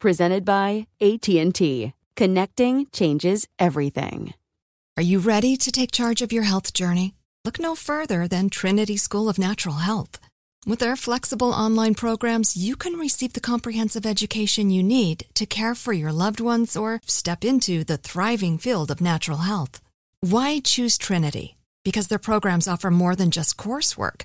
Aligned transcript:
presented 0.00 0.44
by 0.44 0.86
AT&T. 1.00 1.92
Connecting 2.16 2.86
changes 2.92 3.46
everything. 3.58 4.34
Are 4.96 5.02
you 5.02 5.20
ready 5.20 5.56
to 5.56 5.70
take 5.70 5.92
charge 5.92 6.22
of 6.22 6.32
your 6.32 6.42
health 6.42 6.72
journey? 6.74 7.14
Look 7.44 7.60
no 7.60 7.74
further 7.74 8.26
than 8.26 8.50
Trinity 8.50 8.96
School 8.96 9.28
of 9.28 9.38
Natural 9.38 9.76
Health. 9.76 10.18
With 10.66 10.80
their 10.80 10.96
flexible 10.96 11.52
online 11.52 11.94
programs, 11.94 12.56
you 12.56 12.76
can 12.76 12.94
receive 12.94 13.32
the 13.32 13.40
comprehensive 13.40 14.04
education 14.04 14.68
you 14.68 14.82
need 14.82 15.24
to 15.34 15.46
care 15.46 15.74
for 15.74 15.94
your 15.94 16.12
loved 16.12 16.40
ones 16.40 16.76
or 16.76 17.00
step 17.06 17.44
into 17.44 17.82
the 17.82 17.96
thriving 17.96 18.58
field 18.58 18.90
of 18.90 19.00
natural 19.00 19.38
health. 19.38 19.80
Why 20.20 20.60
choose 20.60 20.98
Trinity? 20.98 21.56
Because 21.82 22.08
their 22.08 22.18
programs 22.18 22.68
offer 22.68 22.90
more 22.90 23.16
than 23.16 23.30
just 23.30 23.56
coursework. 23.56 24.24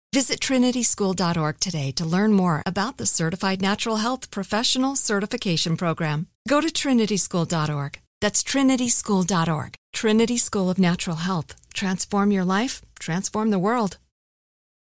Visit 0.13 0.41
trinityschool.org 0.41 1.59
today 1.61 1.91
to 1.93 2.03
learn 2.03 2.33
more 2.33 2.61
about 2.65 2.97
the 2.97 3.05
Certified 3.05 3.61
Natural 3.61 3.95
Health 3.95 4.29
Professional 4.29 4.97
Certification 4.97 5.77
Program. 5.77 6.27
Go 6.49 6.59
to 6.59 6.67
trinityschool.org. 6.67 8.01
That's 8.19 8.43
trinityschool.org. 8.43 9.75
Trinity 9.93 10.37
School 10.37 10.69
of 10.69 10.77
Natural 10.77 11.15
Health. 11.15 11.55
Transform 11.73 12.31
your 12.31 12.43
life, 12.43 12.81
transform 12.99 13.51
the 13.51 13.59
world. 13.59 13.95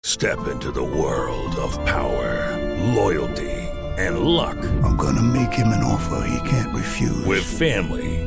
Step 0.02 0.48
into 0.48 0.72
the 0.72 0.82
world 0.82 1.54
of 1.54 1.78
power, 1.86 2.76
loyalty, 2.94 3.68
and 3.98 4.20
luck. 4.20 4.58
I'm 4.82 4.96
going 4.96 5.14
to 5.14 5.22
make 5.22 5.52
him 5.52 5.68
an 5.68 5.84
offer 5.84 6.26
he 6.26 6.48
can't 6.48 6.74
refuse. 6.74 7.24
With 7.24 7.44
family, 7.44 8.26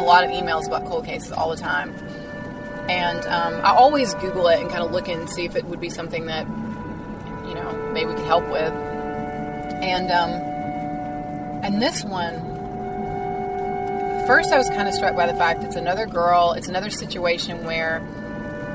A 0.00 0.04
lot 0.04 0.24
of 0.24 0.30
emails 0.30 0.66
about 0.66 0.86
cold 0.86 1.04
cases 1.04 1.32
all 1.32 1.50
the 1.50 1.56
time. 1.60 1.94
And 2.88 3.20
um, 3.26 3.54
I 3.64 3.70
always 3.70 4.14
Google 4.14 4.48
it 4.48 4.60
and 4.60 4.68
kind 4.68 4.82
of 4.82 4.90
look 4.90 5.08
and 5.08 5.28
see 5.30 5.44
if 5.44 5.54
it 5.54 5.64
would 5.66 5.80
be 5.80 5.90
something 5.90 6.26
that, 6.26 6.46
you 7.46 7.54
know, 7.54 7.90
maybe 7.92 8.10
we 8.10 8.16
could 8.16 8.26
help 8.26 8.48
with. 8.48 8.72
And 8.72 10.10
um, 10.10 10.30
and 11.62 11.80
this 11.80 12.02
one, 12.04 12.34
first 14.26 14.50
I 14.50 14.58
was 14.58 14.68
kind 14.70 14.88
of 14.88 14.94
struck 14.94 15.14
by 15.14 15.26
the 15.26 15.34
fact 15.34 15.62
it's 15.62 15.76
another 15.76 16.06
girl. 16.06 16.52
It's 16.52 16.68
another 16.68 16.90
situation 16.90 17.64
where 17.64 18.00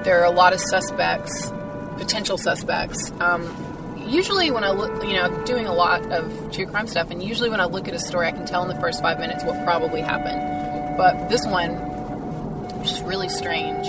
there 0.06 0.22
are 0.22 0.25
a 0.25 0.31
lot 0.31 0.53
of 0.53 0.62
suspects, 0.62 1.52
potential 1.97 2.38
suspects. 2.38 3.12
Um, 3.19 4.06
usually, 4.08 4.52
when 4.52 4.64
I 4.64 4.69
look, 4.69 5.03
you 5.03 5.14
know, 5.14 5.44
doing 5.46 5.66
a 5.66 5.74
lot 5.74 6.09
of 6.12 6.52
true 6.52 6.68
crime 6.68 6.88
stuff, 6.88 7.12
and 7.12 7.22
usually 7.22 7.50
when 7.50 7.59
I 7.59 7.66
look 7.66 7.88
at 7.88 7.94
a 7.94 8.00
story, 8.00 8.28
I 8.28 8.31
can 8.31 8.46
tell 8.46 8.62
in 8.62 8.69
the 8.69 8.80
first 8.80 9.02
five 9.02 9.19
minutes 9.19 9.44
what 9.44 9.62
probably 9.66 10.02
happened. 10.02 10.55
But 10.98 11.28
this 11.28 11.46
one 11.46 11.76
was 12.80 12.92
just 12.92 13.04
really 13.04 13.30
strange. 13.30 13.88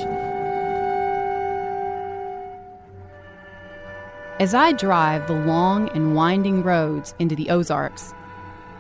As 4.39 4.55
I 4.55 4.72
drive 4.72 5.27
the 5.28 5.34
long 5.34 5.89
and 5.91 6.15
winding 6.15 6.62
roads 6.62 7.15
into 7.19 7.37
the 7.37 7.49
Ozarks, 7.49 8.12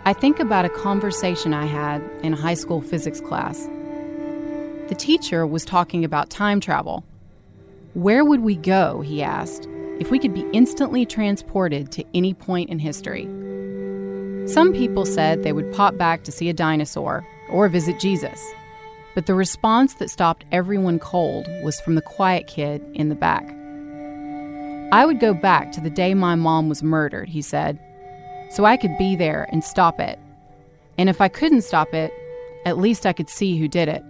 I 0.04 0.12
think 0.12 0.38
about 0.38 0.64
a 0.64 0.68
conversation 0.68 1.54
I 1.54 1.66
had 1.66 2.02
in 2.22 2.34
a 2.34 2.36
high 2.36 2.54
school 2.54 2.80
physics 2.80 3.20
class. 3.20 3.68
The 4.88 4.96
teacher 4.96 5.46
was 5.46 5.64
talking 5.64 6.04
about 6.04 6.28
time 6.28 6.60
travel. 6.60 7.04
Where 7.94 8.24
would 8.24 8.40
we 8.40 8.56
go, 8.56 9.00
he 9.00 9.22
asked, 9.22 9.66
if 9.98 10.10
we 10.10 10.18
could 10.18 10.34
be 10.34 10.44
instantly 10.52 11.06
transported 11.06 11.90
to 11.92 12.04
any 12.12 12.34
point 12.34 12.70
in 12.70 12.78
history? 12.78 13.24
Some 14.46 14.72
people 14.72 15.06
said 15.06 15.42
they 15.42 15.52
would 15.52 15.72
pop 15.72 15.96
back 15.96 16.22
to 16.24 16.32
see 16.32 16.48
a 16.48 16.52
dinosaur 16.52 17.26
or 17.50 17.68
visit 17.68 17.98
Jesus. 18.00 18.44
But 19.14 19.26
the 19.26 19.34
response 19.34 19.94
that 19.94 20.10
stopped 20.10 20.44
everyone 20.52 20.98
cold 20.98 21.46
was 21.62 21.80
from 21.80 21.94
the 21.94 22.02
quiet 22.02 22.46
kid 22.46 22.84
in 22.94 23.08
the 23.08 23.14
back. 23.14 23.48
I 24.92 25.04
would 25.04 25.20
go 25.20 25.34
back 25.34 25.72
to 25.72 25.80
the 25.80 25.90
day 25.90 26.14
my 26.14 26.34
mom 26.34 26.68
was 26.68 26.82
murdered, 26.82 27.28
he 27.28 27.42
said, 27.42 27.78
so 28.50 28.64
I 28.64 28.76
could 28.76 28.96
be 28.98 29.16
there 29.16 29.48
and 29.50 29.64
stop 29.64 29.98
it. 29.98 30.18
And 30.98 31.08
if 31.08 31.20
I 31.20 31.28
couldn't 31.28 31.62
stop 31.62 31.92
it, 31.94 32.12
at 32.64 32.78
least 32.78 33.06
I 33.06 33.12
could 33.12 33.28
see 33.28 33.58
who 33.58 33.68
did 33.68 33.88
it. 33.88 34.02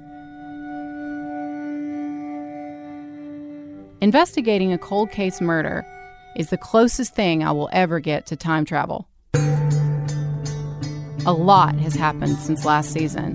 Investigating 4.01 4.73
a 4.73 4.79
cold 4.79 5.11
case 5.11 5.41
murder 5.41 5.87
is 6.37 6.51
the 6.51 6.59
closest 6.59 7.15
thing 7.15 7.43
I 7.43 7.53
will 7.53 7.71
ever 7.73 7.99
get 7.99 8.27
to 8.27 8.37
time 8.37 8.65
travel. 8.65 9.09
A 11.27 11.33
lot 11.33 11.75
has 11.81 11.97
happened 11.97 12.39
since 12.39 12.65
last 12.65 12.93
season. 12.93 13.35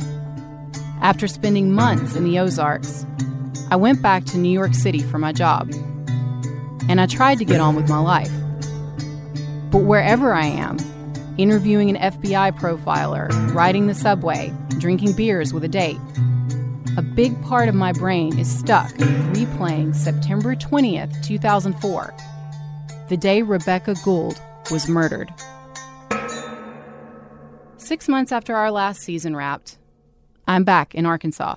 After 1.01 1.27
spending 1.27 1.73
months 1.73 2.15
in 2.15 2.23
the 2.23 2.39
Ozarks, 2.39 3.05
I 3.69 3.75
went 3.75 4.01
back 4.01 4.23
to 4.27 4.38
New 4.38 4.49
York 4.49 4.73
City 4.73 4.99
for 5.03 5.17
my 5.17 5.33
job. 5.33 5.69
And 6.88 7.01
I 7.01 7.05
tried 7.05 7.38
to 7.39 7.43
get 7.43 7.59
on 7.59 7.75
with 7.75 7.89
my 7.89 7.99
life. 7.99 8.31
But 9.71 9.79
wherever 9.79 10.33
I 10.33 10.45
am, 10.45 10.77
interviewing 11.38 11.89
an 11.89 12.13
FBI 12.13 12.57
profiler, 12.57 13.27
riding 13.53 13.88
the 13.88 13.93
subway, 13.93 14.53
drinking 14.77 15.11
beers 15.11 15.53
with 15.53 15.65
a 15.65 15.67
date, 15.67 15.99
a 16.95 17.01
big 17.01 17.41
part 17.43 17.67
of 17.67 17.75
my 17.75 17.91
brain 17.91 18.39
is 18.39 18.49
stuck 18.49 18.89
replaying 19.33 19.93
September 19.93 20.55
20th, 20.55 21.21
2004, 21.25 22.13
the 23.09 23.17
day 23.17 23.41
Rebecca 23.41 23.95
Gould 24.05 24.41
was 24.71 24.88
murdered. 24.88 25.29
Six 27.83 28.07
months 28.07 28.31
after 28.31 28.56
our 28.56 28.69
last 28.69 29.01
season 29.01 29.36
wrapped, 29.36 29.80
I'm 30.48 30.63
back 30.63 30.94
in 30.94 31.07
Arkansas. 31.07 31.56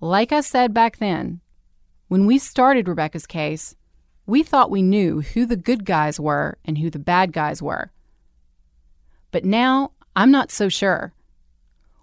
Like 0.00 0.30
I 0.30 0.40
said 0.42 0.72
back 0.72 0.98
then, 0.98 1.40
when 2.06 2.24
we 2.24 2.38
started 2.38 2.86
Rebecca's 2.86 3.26
case, 3.26 3.74
we 4.26 4.44
thought 4.44 4.70
we 4.70 4.82
knew 4.82 5.22
who 5.22 5.44
the 5.44 5.56
good 5.56 5.84
guys 5.84 6.20
were 6.20 6.58
and 6.64 6.78
who 6.78 6.88
the 6.88 7.00
bad 7.00 7.32
guys 7.32 7.60
were. 7.60 7.90
But 9.32 9.44
now 9.44 9.90
I'm 10.14 10.30
not 10.30 10.52
so 10.52 10.68
sure. 10.68 11.12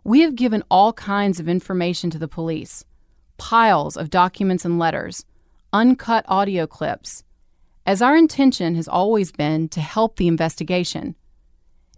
We 0.03 0.19
have 0.19 0.35
given 0.35 0.61
all 0.69 0.91
kinds 0.91 1.39
of 1.39 1.47
information 1.47 2.09
to 2.09 2.19
the 2.19 2.27
police 2.27 2.83
piles 3.37 3.95
of 3.95 4.09
documents 4.09 4.65
and 4.65 4.77
letters, 4.77 5.23
uncut 5.71 6.25
audio 6.27 6.67
clips, 6.67 7.23
as 7.85 8.01
our 8.01 8.17
intention 8.17 8.75
has 8.75 8.89
always 8.89 9.31
been 9.31 9.69
to 9.69 9.79
help 9.79 10.17
the 10.17 10.27
investigation. 10.27 11.15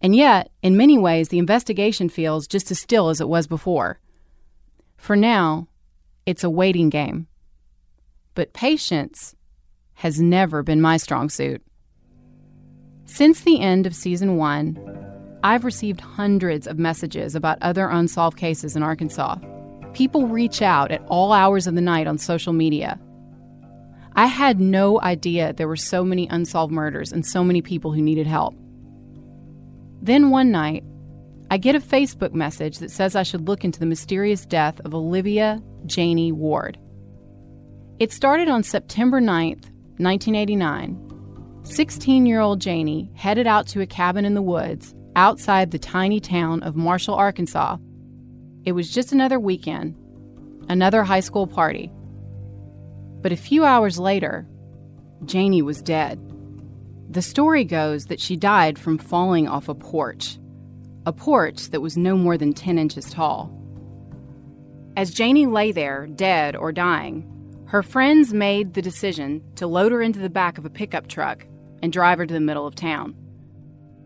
And 0.05 0.15
yet, 0.15 0.51
in 0.61 0.77
many 0.77 0.99
ways, 0.99 1.29
the 1.29 1.39
investigation 1.39 2.09
feels 2.09 2.45
just 2.45 2.69
as 2.69 2.79
still 2.79 3.09
as 3.09 3.19
it 3.19 3.27
was 3.27 3.47
before. 3.47 3.99
For 4.97 5.15
now, 5.15 5.67
it's 6.27 6.43
a 6.43 6.49
waiting 6.51 6.91
game. 6.91 7.25
But 8.35 8.53
patience 8.53 9.35
has 9.95 10.21
never 10.21 10.61
been 10.61 10.79
my 10.79 10.97
strong 10.97 11.27
suit. 11.27 11.63
Since 13.05 13.41
the 13.41 13.59
end 13.59 13.87
of 13.87 13.95
season 13.95 14.37
one, 14.37 14.77
I've 15.43 15.65
received 15.65 16.01
hundreds 16.01 16.67
of 16.67 16.77
messages 16.77 17.33
about 17.33 17.57
other 17.63 17.87
unsolved 17.87 18.37
cases 18.37 18.75
in 18.75 18.83
Arkansas. 18.83 19.37
People 19.93 20.27
reach 20.27 20.61
out 20.61 20.91
at 20.91 21.03
all 21.07 21.33
hours 21.33 21.65
of 21.65 21.73
the 21.73 21.81
night 21.81 22.05
on 22.05 22.19
social 22.19 22.53
media. 22.53 22.99
I 24.15 24.27
had 24.27 24.61
no 24.61 25.01
idea 25.01 25.53
there 25.53 25.67
were 25.67 25.75
so 25.75 26.05
many 26.05 26.27
unsolved 26.27 26.71
murders 26.71 27.11
and 27.11 27.25
so 27.25 27.43
many 27.43 27.63
people 27.63 27.91
who 27.91 28.03
needed 28.03 28.27
help. 28.27 28.53
Then 30.05 30.29
one 30.29 30.51
night, 30.51 30.83
I 31.49 31.57
get 31.57 31.73
a 31.73 31.79
Facebook 31.79 32.31
message 32.31 32.77
that 32.77 32.91
says 32.91 33.15
I 33.15 33.23
should 33.23 33.47
look 33.47 33.63
into 33.63 33.79
the 33.79 33.87
mysterious 33.87 34.45
death 34.45 34.79
of 34.85 34.93
Olivia 34.93 35.63
Janie 35.87 36.31
Ward. 36.31 36.77
It 37.97 38.11
started 38.11 38.47
on 38.47 38.61
September 38.61 39.19
9th, 39.19 39.65
1989. 39.97 41.63
16 41.63 42.27
year 42.27 42.39
old 42.39 42.61
Janie 42.61 43.09
headed 43.15 43.47
out 43.47 43.65
to 43.69 43.81
a 43.81 43.87
cabin 43.87 44.25
in 44.25 44.35
the 44.35 44.43
woods 44.43 44.93
outside 45.15 45.71
the 45.71 45.79
tiny 45.79 46.19
town 46.19 46.61
of 46.61 46.75
Marshall, 46.75 47.15
Arkansas. 47.15 47.77
It 48.63 48.73
was 48.73 48.93
just 48.93 49.11
another 49.11 49.39
weekend, 49.39 49.95
another 50.69 51.03
high 51.03 51.19
school 51.21 51.47
party. 51.47 51.91
But 53.21 53.31
a 53.31 53.37
few 53.37 53.65
hours 53.65 53.97
later, 53.97 54.47
Janie 55.25 55.63
was 55.63 55.81
dead. 55.81 56.19
The 57.15 57.21
story 57.21 57.63
goes 57.63 58.07
that 58.07 58.19
she 58.19 58.35
died 58.35 58.77
from 58.77 58.97
falling 58.97 59.47
off 59.47 59.69
a 59.69 59.73
porch, 59.73 60.37
a 61.05 61.13
porch 61.13 61.69
that 61.69 61.79
was 61.79 61.95
no 61.95 62.17
more 62.17 62.37
than 62.37 62.51
10 62.51 62.77
inches 62.77 63.09
tall. 63.09 63.57
As 64.97 65.13
Janie 65.13 65.45
lay 65.45 65.71
there, 65.71 66.07
dead 66.07 66.57
or 66.57 66.73
dying, 66.73 67.25
her 67.67 67.81
friends 67.81 68.33
made 68.33 68.73
the 68.73 68.81
decision 68.81 69.41
to 69.55 69.65
load 69.65 69.93
her 69.93 70.01
into 70.01 70.19
the 70.19 70.29
back 70.29 70.57
of 70.57 70.65
a 70.65 70.69
pickup 70.69 71.07
truck 71.07 71.47
and 71.81 71.93
drive 71.93 72.17
her 72.17 72.25
to 72.25 72.33
the 72.33 72.41
middle 72.41 72.67
of 72.67 72.75
town. 72.75 73.15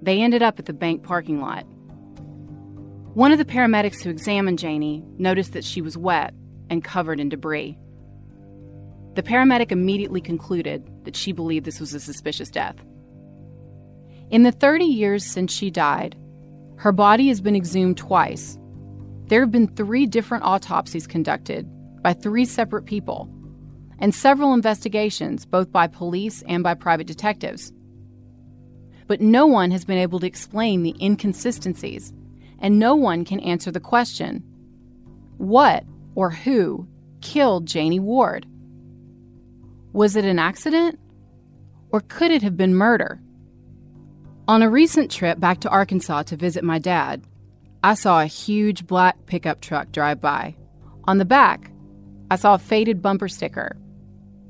They 0.04 0.22
ended 0.22 0.44
up 0.44 0.60
at 0.60 0.68
the 0.68 0.74
bank 0.74 1.02
parking 1.02 1.42
lot. 1.42 1.64
One 3.16 3.32
of 3.32 3.40
the 3.40 3.44
paramedics 3.44 4.04
who 4.04 4.12
examined 4.12 4.60
Janie 4.60 5.04
noticed 5.18 5.54
that 5.54 5.66
she 5.66 5.82
was 5.82 5.98
wet 5.98 6.36
and 6.70 6.84
covered 6.84 7.20
in 7.20 7.30
debris. 7.30 7.76
The 9.16 9.24
paramedic 9.24 9.72
immediately 9.72 10.22
concluded 10.22 10.88
that 11.06 11.16
she 11.16 11.32
believed 11.32 11.66
this 11.66 11.80
was 11.80 11.96
a 11.96 12.00
suspicious 12.00 12.52
death. 12.52 12.76
In 14.31 14.44
the 14.44 14.52
30 14.52 14.86
years 14.86 15.26
since 15.26 15.52
she 15.52 15.72
died, 15.72 16.16
her 16.78 16.92
body 16.92 17.30
has 17.30 17.42
been 17.42 17.56
exhumed 17.56 17.98
twice. 17.98 18.60
There 19.26 19.42
have 19.42 19.52
been 19.52 19.68
three 19.68 20.06
different 20.06 20.44
autopsies 20.44 21.08
conducted 21.08 21.68
by 22.04 22.14
three 22.14 22.46
separate 22.46 22.86
people 22.86 23.28
and 23.98 24.14
several 24.14 24.54
investigations, 24.54 25.46
both 25.46 25.72
by 25.72 25.88
police 25.88 26.44
and 26.48 26.64
by 26.64 26.74
private 26.74 27.08
detectives. 27.08 27.74
But 29.08 29.20
no 29.20 29.48
one 29.48 29.72
has 29.72 29.84
been 29.84 29.98
able 29.98 30.20
to 30.20 30.28
explain 30.28 30.84
the 30.84 30.96
inconsistencies, 31.02 32.14
and 32.60 32.78
no 32.78 32.96
one 32.96 33.25
can 33.25 33.40
answer 33.40 33.72
the 33.72 33.80
question 33.80 34.44
what 35.38 35.86
or 36.16 36.30
who 36.30 36.88
killed 37.22 37.66
Janie 37.66 38.00
Ward? 38.00 38.46
Was 39.94 40.16
it 40.16 40.25
an 40.25 40.38
accident? 40.38 41.00
Or 41.92 42.02
could 42.02 42.30
it 42.30 42.44
have 42.44 42.58
been 42.58 42.75
murder? 42.75 43.22
On 44.50 44.63
a 44.63 44.69
recent 44.69 45.12
trip 45.12 45.40
back 45.40 45.60
to 45.60 45.69
Arkansas 45.69 46.24
to 46.24 46.36
visit 46.36 46.63
my 46.63 46.80
dad, 46.80 47.22
I 47.84 47.94
saw 47.94 48.19
a 48.19 48.25
huge 48.25 48.88
black 48.88 49.28
pickup 49.28 49.62
truck 49.62 49.92
drive 49.92 50.19
by. 50.19 50.56
On 51.04 51.19
the 51.19 51.24
back, 51.24 51.69
I 52.31 52.36
saw 52.36 52.56
a 52.56 52.57
faded 52.57 53.00
bumper 53.00 53.28
sticker 53.28 53.78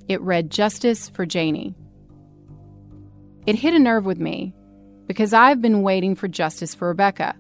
it 0.08 0.22
read 0.22 0.52
Justice 0.52 1.10
for 1.10 1.26
Janie. 1.26 1.76
It 3.46 3.58
hit 3.58 3.74
a 3.74 3.80
nerve 3.80 4.06
with 4.06 4.20
me 4.20 4.54
because 5.06 5.34
I've 5.34 5.62
been 5.62 5.82
waiting 5.82 6.16
for 6.16 6.30
justice 6.30 6.74
for 6.74 6.88
Rebecca. 6.88 7.36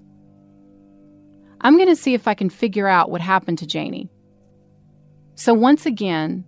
I'm 1.61 1.77
going 1.77 1.87
to 1.87 1.95
see 1.95 2.13
if 2.13 2.27
I 2.27 2.33
can 2.33 2.49
figure 2.49 2.89
out 2.89 3.09
what 3.09 3.21
happened 3.21 3.59
to 3.59 3.67
Janie. 3.67 4.11
So 5.35 5.53
once 5.53 5.85
again, 5.85 6.43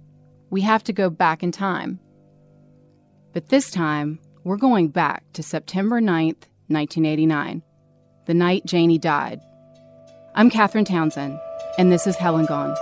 we 0.49 0.59
have 0.59 0.83
to 0.83 0.93
go 0.93 1.09
back 1.09 1.41
in 1.41 1.53
time. 1.53 2.01
But 3.31 3.47
this 3.47 3.71
time, 3.71 4.19
we're 4.43 4.57
going 4.57 4.87
back 4.87 5.23
to 5.33 5.43
September 5.43 6.01
9th, 6.01 6.47
1989, 6.67 7.61
the 8.25 8.33
night 8.33 8.65
Janie 8.65 8.97
died. 8.97 9.39
I'm 10.35 10.49
Catherine 10.49 10.85
Townsend, 10.85 11.39
and 11.77 11.91
this 11.91 12.07
is 12.07 12.15
Hell 12.15 12.37
and 12.37 12.47
Gone. 12.47 12.75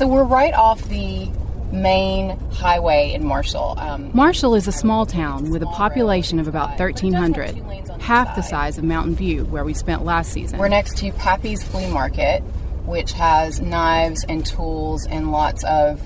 So 0.00 0.06
we're 0.06 0.24
right 0.24 0.54
off 0.54 0.82
the 0.88 1.28
main 1.72 2.30
highway 2.52 3.12
in 3.12 3.22
Marshall. 3.22 3.74
Um, 3.76 4.10
Marshall 4.14 4.54
is 4.54 4.66
a 4.66 4.72
small 4.72 5.04
town 5.04 5.50
with 5.50 5.62
a 5.62 5.66
population 5.66 6.38
of 6.38 6.48
about 6.48 6.80
1,300, 6.80 8.00
half 8.00 8.34
the 8.34 8.40
size 8.40 8.78
of 8.78 8.84
Mountain 8.84 9.14
View, 9.14 9.44
where 9.44 9.62
we 9.62 9.74
spent 9.74 10.02
last 10.02 10.32
season. 10.32 10.58
We're 10.58 10.68
next 10.68 10.96
to 11.00 11.12
Pappy's 11.12 11.62
Flea 11.62 11.86
Market, 11.90 12.40
which 12.86 13.12
has 13.12 13.60
knives 13.60 14.24
and 14.26 14.46
tools 14.46 15.06
and 15.06 15.32
lots 15.32 15.64
of 15.64 16.00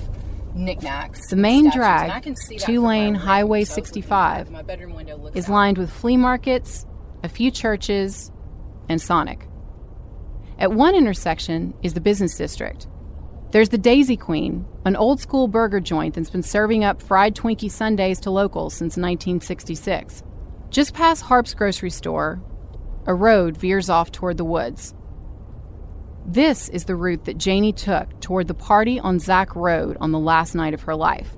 knickknacks. 0.57 1.29
The 1.31 1.37
main 1.37 1.71
drag, 1.71 2.35
two 2.59 2.85
lane 2.85 3.15
Highway 3.15 3.63
65, 3.63 4.51
is 5.37 5.49
lined 5.49 5.79
with 5.79 5.89
flea 5.89 6.17
markets, 6.17 6.85
a 7.23 7.29
few 7.29 7.53
churches, 7.53 8.33
and 8.89 9.01
Sonic. 9.01 9.47
At 10.59 10.73
one 10.73 10.97
intersection 10.97 11.75
is 11.85 11.95
the 11.95 12.01
business 12.01 12.37
district. 12.37 12.89
There's 13.55 13.69
the 13.69 13.79
Daisy 13.79 14.17
Queen, 14.17 14.67
an 14.85 14.97
old 14.97 15.21
school 15.21 15.47
burger 15.47 15.79
joint 15.79 16.17
that's 16.17 16.29
been 16.29 16.43
serving 16.43 16.83
up 16.83 17.01
fried 17.01 17.37
Twinkie 17.37 17.71
sundaes 17.71 18.19
to 18.23 18.33
locals 18.33 18.75
since 18.75 18.97
1966. 18.97 20.25
Just 20.71 20.93
past 20.93 21.23
Harp's 21.23 21.55
grocery 21.55 21.91
store, 21.91 22.43
a 23.07 23.15
road 23.15 23.57
veers 23.57 23.89
off 23.89 24.11
toward 24.11 24.39
the 24.39 24.45
woods. 24.45 24.93
This 26.27 26.69
is 26.69 26.87
the 26.87 26.97
route 26.97 27.27
that 27.27 27.39
Janie 27.39 27.73
took 27.73 28.21
toward 28.21 28.49
the 28.49 28.55
party 28.55 28.99
on 28.99 29.21
Zach 29.21 29.55
Road 29.55 29.99
on 30.01 30.11
the 30.11 30.19
last 30.19 30.57
night 30.57 30.75
of 30.75 30.83
her 30.83 30.97
life. 30.97 31.37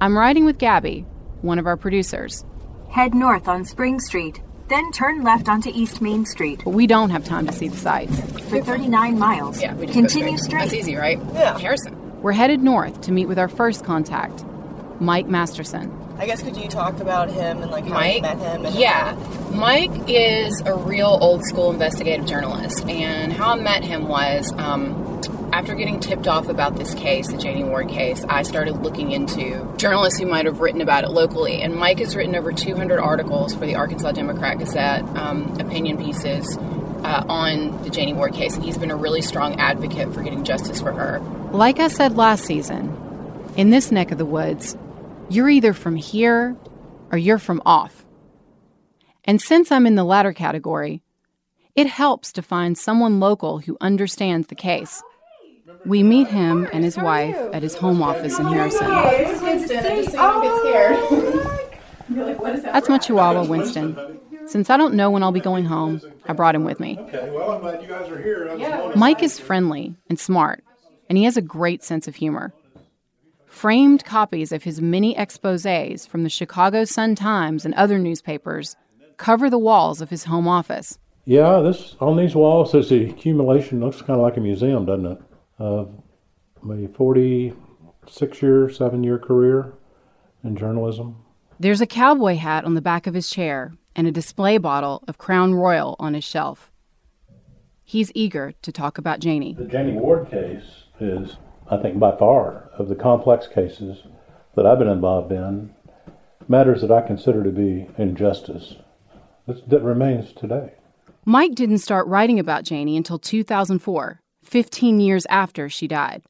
I'm 0.00 0.18
riding 0.18 0.44
with 0.44 0.58
Gabby, 0.58 1.06
one 1.40 1.60
of 1.60 1.68
our 1.68 1.76
producers. 1.76 2.44
Head 2.88 3.14
north 3.14 3.46
on 3.46 3.64
Spring 3.64 4.00
Street, 4.00 4.42
then 4.70 4.90
turn 4.92 5.22
left 5.22 5.48
onto 5.48 5.70
East 5.74 6.00
Main 6.00 6.24
Street. 6.24 6.62
But 6.64 6.70
we 6.70 6.86
don't 6.86 7.10
have 7.10 7.24
time 7.24 7.46
to 7.46 7.52
see 7.52 7.68
the 7.68 7.76
sights. 7.76 8.18
For 8.48 8.60
39 8.62 9.18
miles. 9.18 9.60
Yeah, 9.60 9.74
we 9.74 9.86
just 9.86 9.98
Continue 9.98 10.30
go 10.30 10.36
straight. 10.36 10.44
straight. 10.48 10.60
That's 10.62 10.74
easy, 10.74 10.96
right? 10.96 11.18
Yeah. 11.34 11.58
Harrison. 11.58 11.96
We're 12.22 12.32
headed 12.32 12.62
north 12.62 13.02
to 13.02 13.12
meet 13.12 13.26
with 13.26 13.38
our 13.38 13.48
first 13.48 13.84
contact, 13.84 14.44
Mike 15.00 15.26
Masterson. 15.26 15.96
I 16.18 16.26
guess 16.26 16.42
could 16.42 16.56
you 16.56 16.68
talk 16.68 17.00
about 17.00 17.30
him 17.30 17.62
and 17.62 17.70
like 17.70 17.86
how 17.86 18.02
you 18.04 18.20
met 18.20 18.38
him? 18.38 18.66
And 18.66 18.74
Yeah. 18.74 19.16
Mike 19.52 19.90
is 20.06 20.60
a 20.66 20.74
real 20.74 21.16
old 21.20 21.42
school 21.46 21.70
investigative 21.70 22.26
journalist. 22.26 22.84
And 22.86 23.32
how 23.32 23.52
I 23.52 23.60
met 23.60 23.82
him 23.84 24.06
was 24.06 24.52
um, 24.58 25.09
after 25.52 25.74
getting 25.74 26.00
tipped 26.00 26.28
off 26.28 26.48
about 26.48 26.76
this 26.76 26.94
case, 26.94 27.28
the 27.28 27.36
Janie 27.36 27.64
Ward 27.64 27.88
case, 27.88 28.24
I 28.28 28.42
started 28.42 28.82
looking 28.82 29.12
into 29.12 29.72
journalists 29.76 30.18
who 30.20 30.26
might 30.26 30.46
have 30.46 30.60
written 30.60 30.80
about 30.80 31.04
it 31.04 31.10
locally. 31.10 31.62
And 31.62 31.74
Mike 31.74 31.98
has 31.98 32.14
written 32.14 32.36
over 32.36 32.52
200 32.52 32.98
articles 32.98 33.54
for 33.54 33.66
the 33.66 33.74
Arkansas 33.74 34.12
Democrat 34.12 34.58
Gazette, 34.58 35.02
um, 35.16 35.58
opinion 35.60 35.98
pieces 35.98 36.56
uh, 36.56 37.24
on 37.28 37.82
the 37.82 37.90
Janie 37.90 38.12
Ward 38.12 38.34
case. 38.34 38.54
And 38.54 38.64
he's 38.64 38.78
been 38.78 38.90
a 38.90 38.96
really 38.96 39.22
strong 39.22 39.58
advocate 39.58 40.14
for 40.14 40.22
getting 40.22 40.44
justice 40.44 40.80
for 40.80 40.92
her. 40.92 41.20
Like 41.52 41.80
I 41.80 41.88
said 41.88 42.16
last 42.16 42.44
season, 42.44 42.96
in 43.56 43.70
this 43.70 43.90
neck 43.90 44.12
of 44.12 44.18
the 44.18 44.24
woods, 44.24 44.76
you're 45.28 45.48
either 45.48 45.72
from 45.72 45.96
here 45.96 46.56
or 47.10 47.18
you're 47.18 47.38
from 47.38 47.60
off. 47.66 48.04
And 49.24 49.40
since 49.40 49.70
I'm 49.70 49.86
in 49.86 49.96
the 49.96 50.04
latter 50.04 50.32
category, 50.32 51.02
it 51.74 51.86
helps 51.86 52.32
to 52.32 52.42
find 52.42 52.76
someone 52.76 53.20
local 53.20 53.58
who 53.58 53.76
understands 53.80 54.48
the 54.48 54.54
case. 54.54 55.02
We 55.86 56.02
meet 56.02 56.28
him 56.28 56.68
and 56.72 56.84
his 56.84 56.96
wife 56.96 57.36
at 57.52 57.62
his 57.62 57.74
home 57.74 58.02
office 58.02 58.38
in 58.38 58.46
Harrison. 58.46 58.88
That's 62.08 62.88
my 62.88 62.98
chihuahua, 62.98 63.44
Winston. 63.44 64.18
Since 64.46 64.68
I 64.68 64.76
don't 64.76 64.94
know 64.94 65.10
when 65.10 65.22
I'll 65.22 65.32
be 65.32 65.40
going 65.40 65.64
home, 65.64 66.00
I 66.26 66.32
brought 66.32 66.54
him 66.54 66.64
with 66.64 66.80
me. 66.80 66.98
Okay, 66.98 67.30
well, 67.30 67.52
I'm 67.52 67.60
glad 67.60 67.82
you 67.82 67.88
guys 67.88 68.10
are 68.10 68.20
here. 68.20 68.92
Mike 68.96 69.22
is 69.22 69.38
friendly 69.38 69.94
and 70.08 70.18
smart, 70.18 70.64
and 71.08 71.16
he 71.16 71.24
has 71.24 71.36
a 71.36 71.42
great 71.42 71.84
sense 71.84 72.08
of 72.08 72.16
humor. 72.16 72.52
Framed 73.46 74.04
copies 74.04 74.52
of 74.52 74.64
his 74.64 74.80
many 74.80 75.16
exposes 75.16 76.06
from 76.06 76.24
the 76.24 76.28
Chicago 76.28 76.84
Sun-Times 76.84 77.64
and 77.64 77.74
other 77.74 77.98
newspapers 77.98 78.76
cover 79.16 79.50
the 79.50 79.58
walls 79.58 80.00
of 80.00 80.10
his 80.10 80.24
home 80.24 80.48
office. 80.48 80.98
Yeah, 81.26 81.60
this 81.60 81.96
on 82.00 82.16
these 82.16 82.34
walls, 82.34 82.72
this 82.72 82.90
accumulation 82.90 83.80
looks 83.80 83.98
kind 83.98 84.18
of 84.18 84.20
like 84.20 84.36
a 84.36 84.40
museum, 84.40 84.86
doesn't 84.86 85.06
it? 85.06 85.18
Of 85.60 85.92
my 86.62 86.88
46 86.88 88.42
year, 88.42 88.70
seven 88.70 89.04
year 89.04 89.18
career 89.18 89.74
in 90.42 90.56
journalism. 90.56 91.16
There's 91.60 91.82
a 91.82 91.86
cowboy 91.86 92.36
hat 92.36 92.64
on 92.64 92.74
the 92.74 92.80
back 92.80 93.06
of 93.06 93.14
his 93.14 93.28
chair 93.28 93.74
and 93.94 94.06
a 94.06 94.10
display 94.10 94.56
bottle 94.56 95.04
of 95.06 95.18
Crown 95.18 95.54
Royal 95.54 95.96
on 95.98 96.14
his 96.14 96.24
shelf. 96.24 96.72
He's 97.84 98.10
eager 98.14 98.54
to 98.62 98.72
talk 98.72 98.98
about 98.98 99.20
Janie. 99.20 99.54
The 99.54 99.66
Janie 99.66 99.92
Ward 99.92 100.30
case 100.30 100.84
is, 100.98 101.36
I 101.70 101.76
think, 101.76 101.98
by 101.98 102.16
far 102.16 102.70
of 102.78 102.88
the 102.88 102.94
complex 102.94 103.46
cases 103.46 104.04
that 104.56 104.64
I've 104.64 104.78
been 104.78 104.88
involved 104.88 105.32
in, 105.32 105.74
matters 106.48 106.80
that 106.80 106.90
I 106.90 107.02
consider 107.02 107.44
to 107.44 107.50
be 107.50 107.88
injustice 107.98 108.76
that 109.46 109.82
remains 109.82 110.32
today. 110.32 110.74
Mike 111.24 111.54
didn't 111.54 111.78
start 111.78 112.06
writing 112.06 112.38
about 112.38 112.64
Janie 112.64 112.96
until 112.96 113.18
2004, 113.18 114.19
15 114.44 115.00
years 115.00 115.26
after 115.26 115.68
she 115.68 115.86
died. 115.86 116.22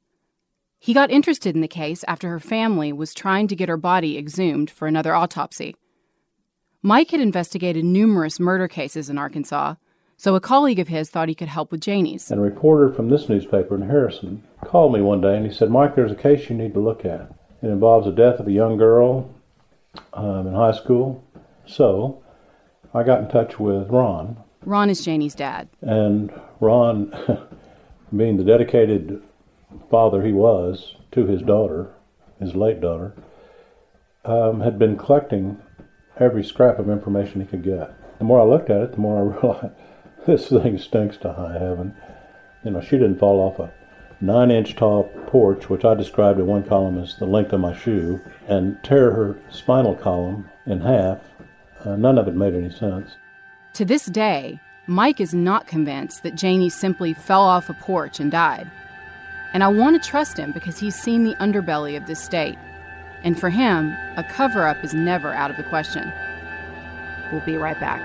He 0.78 0.94
got 0.94 1.10
interested 1.10 1.54
in 1.54 1.60
the 1.60 1.68
case 1.68 2.04
after 2.08 2.28
her 2.30 2.40
family 2.40 2.92
was 2.92 3.12
trying 3.12 3.48
to 3.48 3.56
get 3.56 3.68
her 3.68 3.76
body 3.76 4.16
exhumed 4.16 4.70
for 4.70 4.88
another 4.88 5.14
autopsy. 5.14 5.76
Mike 6.82 7.10
had 7.10 7.20
investigated 7.20 7.84
numerous 7.84 8.40
murder 8.40 8.66
cases 8.66 9.10
in 9.10 9.18
Arkansas, 9.18 9.74
so 10.16 10.34
a 10.34 10.40
colleague 10.40 10.78
of 10.78 10.88
his 10.88 11.10
thought 11.10 11.28
he 11.28 11.34
could 11.34 11.48
help 11.48 11.70
with 11.70 11.82
Janie's. 11.82 12.30
And 12.30 12.40
a 12.40 12.44
reporter 12.44 12.92
from 12.92 13.10
this 13.10 13.28
newspaper 13.28 13.74
in 13.74 13.82
Harrison 13.82 14.42
called 14.64 14.92
me 14.94 15.00
one 15.02 15.20
day 15.20 15.36
and 15.36 15.46
he 15.46 15.52
said, 15.52 15.70
Mike, 15.70 15.94
there's 15.94 16.12
a 16.12 16.16
case 16.16 16.48
you 16.48 16.56
need 16.56 16.72
to 16.74 16.80
look 16.80 17.04
at. 17.04 17.30
It 17.62 17.68
involves 17.68 18.06
the 18.06 18.12
death 18.12 18.40
of 18.40 18.48
a 18.48 18.52
young 18.52 18.78
girl 18.78 19.34
um, 20.14 20.46
in 20.46 20.54
high 20.54 20.72
school. 20.72 21.22
So 21.66 22.22
I 22.94 23.02
got 23.02 23.20
in 23.22 23.28
touch 23.28 23.58
with 23.58 23.88
Ron. 23.90 24.38
Ron 24.64 24.90
is 24.90 25.04
Janie's 25.04 25.34
dad. 25.34 25.68
And 25.80 26.32
Ron, 26.60 27.12
being 28.14 28.36
the 28.36 28.44
dedicated 28.44 29.22
father 29.90 30.24
he 30.24 30.32
was 30.32 30.96
to 31.12 31.26
his 31.26 31.42
daughter, 31.42 31.92
his 32.40 32.54
late 32.54 32.80
daughter, 32.80 33.14
um, 34.24 34.60
had 34.60 34.78
been 34.78 34.96
collecting 34.96 35.60
every 36.18 36.44
scrap 36.44 36.78
of 36.78 36.90
information 36.90 37.40
he 37.40 37.46
could 37.46 37.62
get. 37.62 37.94
The 38.18 38.24
more 38.24 38.40
I 38.40 38.44
looked 38.44 38.70
at 38.70 38.82
it, 38.82 38.92
the 38.92 38.98
more 38.98 39.18
I 39.18 39.36
realized 39.40 39.74
this 40.26 40.48
thing 40.48 40.78
stinks 40.78 41.16
to 41.18 41.32
high 41.32 41.54
heaven. 41.54 41.94
You 42.64 42.72
know, 42.72 42.80
she 42.80 42.98
didn't 42.98 43.18
fall 43.18 43.40
off 43.40 43.58
a 43.58 43.72
nine 44.20 44.50
inch 44.50 44.76
tall 44.76 45.04
porch, 45.26 45.70
which 45.70 45.84
I 45.84 45.94
described 45.94 46.38
in 46.38 46.46
one 46.46 46.64
column 46.64 46.98
as 46.98 47.16
the 47.16 47.26
length 47.26 47.52
of 47.52 47.60
my 47.60 47.76
shoe, 47.76 48.20
and 48.46 48.78
tear 48.82 49.12
her 49.12 49.40
spinal 49.50 49.94
column 49.94 50.50
in 50.66 50.80
half. 50.80 51.18
Uh, 51.84 51.96
none 51.96 52.18
of 52.18 52.28
it 52.28 52.34
made 52.34 52.54
any 52.54 52.70
sense. 52.70 53.12
To 53.74 53.84
this 53.84 54.06
day, 54.06 54.60
Mike 54.90 55.20
is 55.20 55.32
not 55.32 55.68
convinced 55.68 56.24
that 56.24 56.34
Janie 56.34 56.68
simply 56.68 57.14
fell 57.14 57.42
off 57.42 57.70
a 57.70 57.74
porch 57.74 58.18
and 58.18 58.28
died. 58.32 58.68
And 59.52 59.62
I 59.62 59.68
want 59.68 60.02
to 60.02 60.10
trust 60.10 60.36
him 60.36 60.50
because 60.50 60.80
he's 60.80 60.96
seen 60.96 61.22
the 61.22 61.36
underbelly 61.36 61.96
of 61.96 62.08
this 62.08 62.20
state. 62.20 62.58
And 63.22 63.38
for 63.38 63.50
him, 63.50 63.96
a 64.16 64.26
cover 64.28 64.66
up 64.66 64.82
is 64.82 64.92
never 64.92 65.32
out 65.32 65.48
of 65.48 65.56
the 65.56 65.62
question. 65.62 66.12
We'll 67.30 67.40
be 67.46 67.56
right 67.56 67.78
back. 67.78 68.02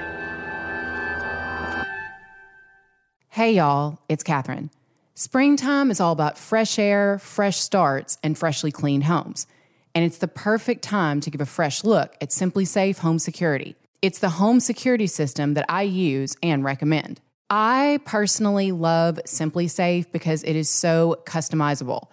Hey, 3.29 3.53
y'all, 3.53 3.97
it's 4.07 4.21
Catherine. 4.21 4.69
Springtime 5.15 5.89
is 5.89 5.99
all 5.99 6.11
about 6.11 6.37
fresh 6.37 6.77
air, 6.77 7.17
fresh 7.17 7.57
starts, 7.57 8.19
and 8.21 8.37
freshly 8.37 8.71
cleaned 8.71 9.05
homes. 9.05 9.47
And 9.95 10.05
it's 10.05 10.19
the 10.19 10.27
perfect 10.27 10.83
time 10.83 11.19
to 11.21 11.31
give 11.31 11.41
a 11.41 11.47
fresh 11.47 11.83
look 11.83 12.15
at 12.21 12.29
SimpliSafe 12.29 12.99
Home 12.99 13.17
Security. 13.17 13.75
It's 14.01 14.19
the 14.19 14.29
home 14.29 14.59
security 14.59 15.07
system 15.07 15.53
that 15.55 15.65
I 15.69 15.83
use 15.83 16.35
and 16.43 16.63
recommend. 16.63 17.21
I 17.49 17.99
personally 18.05 18.71
love 18.71 19.19
SimpliSafe 19.25 20.11
because 20.11 20.43
it 20.43 20.55
is 20.55 20.69
so 20.69 21.21
customizable. 21.25 22.07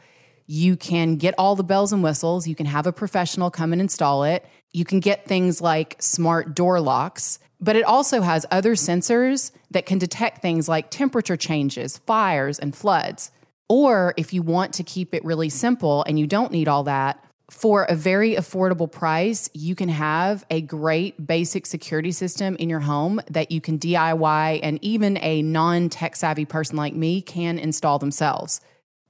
You 0.46 0.76
can 0.76 1.16
get 1.16 1.34
all 1.38 1.56
the 1.56 1.64
bells 1.64 1.92
and 1.92 2.02
whistles. 2.02 2.46
You 2.46 2.54
can 2.54 2.66
have 2.66 2.86
a 2.86 2.92
professional 2.92 3.50
come 3.50 3.72
and 3.72 3.80
install 3.80 4.24
it. 4.24 4.44
You 4.72 4.84
can 4.84 5.00
get 5.00 5.26
things 5.26 5.60
like 5.60 5.96
smart 6.00 6.54
door 6.54 6.80
locks, 6.80 7.38
but 7.60 7.76
it 7.76 7.84
also 7.84 8.20
has 8.20 8.44
other 8.50 8.74
sensors 8.74 9.52
that 9.70 9.86
can 9.86 9.98
detect 9.98 10.42
things 10.42 10.68
like 10.68 10.90
temperature 10.90 11.36
changes, 11.36 11.98
fires, 11.98 12.58
and 12.58 12.74
floods. 12.74 13.30
Or 13.68 14.12
if 14.16 14.34
you 14.34 14.42
want 14.42 14.74
to 14.74 14.82
keep 14.82 15.14
it 15.14 15.24
really 15.24 15.48
simple 15.48 16.04
and 16.06 16.18
you 16.18 16.26
don't 16.26 16.52
need 16.52 16.68
all 16.68 16.82
that, 16.84 17.24
for 17.52 17.84
a 17.84 17.94
very 17.94 18.34
affordable 18.34 18.90
price, 18.90 19.50
you 19.52 19.74
can 19.74 19.90
have 19.90 20.44
a 20.50 20.62
great 20.62 21.26
basic 21.26 21.66
security 21.66 22.10
system 22.10 22.56
in 22.56 22.70
your 22.70 22.80
home 22.80 23.20
that 23.30 23.52
you 23.52 23.60
can 23.60 23.78
DIY 23.78 24.60
and 24.62 24.82
even 24.82 25.18
a 25.18 25.42
non 25.42 25.90
tech 25.90 26.16
savvy 26.16 26.46
person 26.46 26.76
like 26.76 26.94
me 26.94 27.20
can 27.20 27.58
install 27.58 27.98
themselves. 27.98 28.62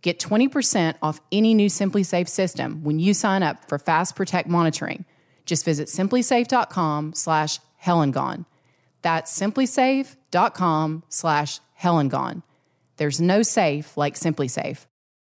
Get 0.03 0.19
20% 0.19 0.97
off 1.01 1.21
any 1.31 1.55
new 1.55 1.69
SimpliSafe 1.69 2.29
system 2.29 2.83
when 2.83 2.99
you 2.99 3.15
sign 3.15 3.45
up 3.45 3.69
for 3.69 3.79
Fast 3.79 4.17
Protect 4.17 4.49
monitoring. 4.49 5.05
Just 5.47 5.65
visit 5.65 5.87
simplisafe.com 5.87 7.15
slash 7.15 7.61
hellandgone. 7.83 8.45
That's 9.03 9.39
simplisafe.com 9.41 11.05
slash 11.09 11.61
hellandgone. 11.81 12.43
There's 12.97 13.21
no 13.21 13.43
safe 13.43 13.97
like 13.97 14.15
SimpliSafe. 14.15 14.85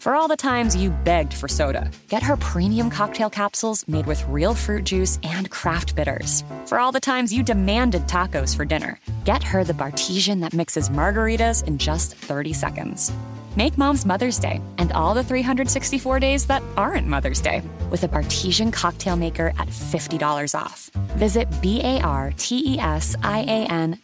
For 0.00 0.14
all 0.14 0.28
the 0.28 0.36
times 0.36 0.74
you 0.74 0.88
begged 0.88 1.34
for 1.34 1.46
soda, 1.46 1.90
get 2.08 2.22
her 2.22 2.34
premium 2.38 2.88
cocktail 2.88 3.28
capsules 3.28 3.86
made 3.86 4.06
with 4.06 4.26
real 4.28 4.54
fruit 4.54 4.84
juice 4.84 5.18
and 5.22 5.50
craft 5.50 5.94
bitters. 5.94 6.42
For 6.64 6.78
all 6.78 6.90
the 6.90 7.00
times 7.00 7.34
you 7.34 7.42
demanded 7.42 8.08
tacos 8.08 8.56
for 8.56 8.64
dinner, 8.64 8.98
get 9.26 9.42
her 9.42 9.62
the 9.62 9.74
Bartesian 9.74 10.40
that 10.40 10.54
mixes 10.54 10.88
margaritas 10.88 11.64
in 11.64 11.76
just 11.76 12.16
30 12.16 12.54
seconds. 12.54 13.12
Make 13.56 13.76
mom's 13.76 14.06
Mother's 14.06 14.38
Day 14.38 14.62
and 14.78 14.90
all 14.92 15.12
the 15.12 15.22
364 15.22 16.18
days 16.18 16.46
that 16.46 16.62
aren't 16.78 17.06
Mother's 17.06 17.42
Day 17.42 17.60
with 17.90 18.02
a 18.02 18.08
Bartesian 18.08 18.72
cocktail 18.72 19.16
maker 19.16 19.48
at 19.58 19.68
$50 19.68 20.58
off. 20.58 20.90
Visit 21.20 21.46
B-A-R-T-E-S-I-A-N 21.60 22.38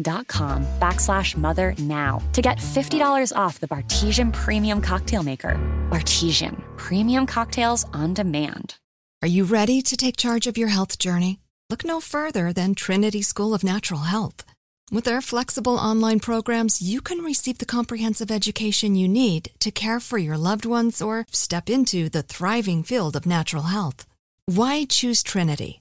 dot 0.03 0.29
com 0.29 0.67
backslash 0.79 1.35
mother 1.35 1.75
now 1.79 2.23
to 2.35 2.43
get 2.43 2.59
$50 2.59 3.35
off 3.35 3.59
the 3.59 3.69
Bartesian 3.69 4.31
Premium 4.35 4.83
Cocktail 4.83 5.23
Maker. 5.23 5.59
Bartesian, 5.89 6.63
premium 6.77 7.25
cocktails 7.25 7.87
on 7.95 8.13
demand. 8.13 8.77
Are 9.23 9.29
you 9.29 9.45
ready 9.47 9.81
to 9.81 9.97
take 9.97 10.19
charge 10.19 10.47
of 10.47 10.59
your 10.59 10.69
health 10.69 10.99
journey? 10.99 11.39
Look 11.71 11.87
no 11.87 12.01
further 12.01 12.53
than 12.53 12.75
Trinity 12.75 13.23
School 13.23 13.55
of 13.55 13.65
Natural 13.65 14.01
Health. 14.01 14.45
With 14.93 15.05
their 15.05 15.23
flexible 15.23 15.77
online 15.79 16.21
programs, 16.21 16.83
you 16.83 17.01
can 17.01 17.21
receive 17.25 17.57
the 17.57 17.65
comprehensive 17.65 18.31
education 18.31 18.95
you 18.95 19.09
need 19.09 19.53
to 19.61 19.71
care 19.71 20.01
for 20.01 20.19
your 20.19 20.37
loved 20.37 20.67
ones 20.67 21.01
or 21.01 21.25
step 21.31 21.71
into 21.71 22.11
the 22.11 22.23
thriving 22.23 22.83
field 22.83 23.17
of 23.17 23.25
natural 23.25 23.65
health. 23.65 24.07
Why 24.45 24.85
choose 24.85 25.23
Trinity? 25.23 25.81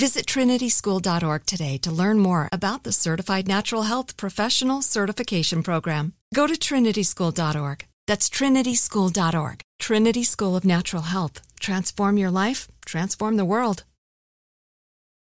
Visit 0.00 0.26
trinityschool.org 0.26 1.44
today 1.44 1.76
to 1.78 1.90
learn 1.90 2.20
more 2.20 2.48
about 2.52 2.84
the 2.84 2.92
Certified 2.92 3.48
Natural 3.48 3.82
Health 3.82 4.16
Professional 4.16 4.80
Certification 4.80 5.64
Program. 5.64 6.12
Go 6.32 6.46
to 6.46 6.54
trinityschool.org. 6.54 7.84
That's 8.06 8.30
trinityschool.org. 8.30 9.60
Trinity 9.80 10.22
School 10.22 10.54
of 10.54 10.64
Natural 10.64 11.02
Health. 11.02 11.40
Transform 11.58 12.16
your 12.16 12.30
life, 12.30 12.68
transform 12.86 13.38
the 13.38 13.44
world. 13.44 13.82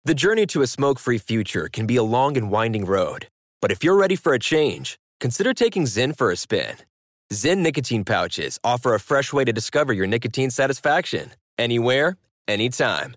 The 0.04 0.14
journey 0.14 0.46
to 0.46 0.62
a 0.62 0.68
smoke 0.68 1.00
free 1.00 1.18
future 1.18 1.68
can 1.68 1.86
be 1.86 1.96
a 1.96 2.04
long 2.04 2.36
and 2.36 2.48
winding 2.48 2.84
road. 2.84 3.26
But 3.60 3.72
if 3.72 3.82
you're 3.82 3.98
ready 3.98 4.14
for 4.14 4.34
a 4.34 4.38
change, 4.38 5.00
consider 5.18 5.52
taking 5.52 5.82
Zyn 5.82 6.16
for 6.16 6.30
a 6.30 6.36
spin. 6.36 6.76
Zyn 7.32 7.58
nicotine 7.58 8.04
pouches 8.04 8.60
offer 8.62 8.94
a 8.94 9.00
fresh 9.00 9.32
way 9.32 9.44
to 9.44 9.52
discover 9.52 9.92
your 9.92 10.06
nicotine 10.06 10.50
satisfaction 10.50 11.32
anywhere, 11.58 12.16
anytime. 12.46 13.16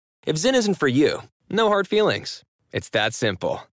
If 0.23 0.35
Zyn 0.35 0.53
isn't 0.53 0.75
for 0.75 0.87
you, 0.87 1.23
no 1.49 1.69
hard 1.69 1.87
feelings. 1.87 2.43
It's 2.71 2.89
that 2.89 3.15
simple. 3.15 3.63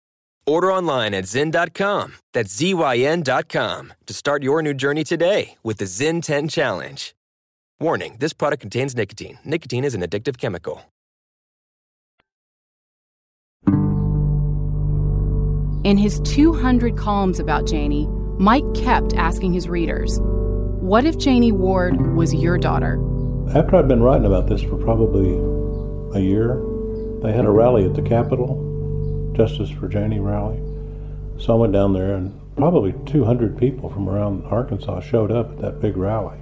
Order 0.46 0.72
online 0.72 1.12
at 1.12 1.24
Zyn.com, 1.24 2.14
that's 2.32 2.56
Z-Y-N.com, 2.56 3.92
to 4.06 4.14
start 4.14 4.42
your 4.42 4.62
new 4.62 4.72
journey 4.72 5.04
today 5.04 5.58
with 5.62 5.76
the 5.76 5.84
Zyn 5.84 6.22
10 6.22 6.48
Challenge. 6.48 7.14
Warning, 7.80 8.16
this 8.18 8.32
product 8.32 8.62
contains 8.62 8.96
nicotine. 8.96 9.38
Nicotine 9.44 9.84
is 9.84 9.94
an 9.94 10.00
addictive 10.00 10.38
chemical. 10.38 10.82
In 15.84 15.98
his 15.98 16.18
200 16.20 16.96
columns 16.96 17.40
about 17.40 17.66
Janie, 17.66 18.08
Mike 18.38 18.64
kept 18.74 19.12
asking 19.14 19.52
his 19.52 19.68
readers, 19.68 20.18
What 20.80 21.04
if 21.04 21.18
Janie 21.18 21.52
Ward 21.52 22.16
was 22.16 22.32
your 22.32 22.56
daughter? 22.56 22.98
After 23.54 23.76
I'd 23.76 23.86
been 23.86 24.02
writing 24.02 24.26
about 24.26 24.48
this 24.48 24.62
for 24.62 24.76
probably 24.78 25.57
a 26.14 26.20
year, 26.20 26.62
they 27.22 27.32
had 27.32 27.44
a 27.44 27.50
rally 27.50 27.84
at 27.84 27.94
the 27.94 28.02
Capitol, 28.02 29.32
Justice 29.36 29.70
for 29.70 29.88
Janie 29.88 30.20
rally. 30.20 30.58
So 31.38 31.52
I 31.52 31.56
went 31.56 31.72
down 31.72 31.92
there, 31.92 32.14
and 32.14 32.38
probably 32.56 32.94
200 33.06 33.56
people 33.56 33.90
from 33.90 34.08
around 34.08 34.44
Arkansas 34.46 35.00
showed 35.00 35.30
up 35.30 35.50
at 35.52 35.58
that 35.58 35.80
big 35.80 35.96
rally. 35.96 36.38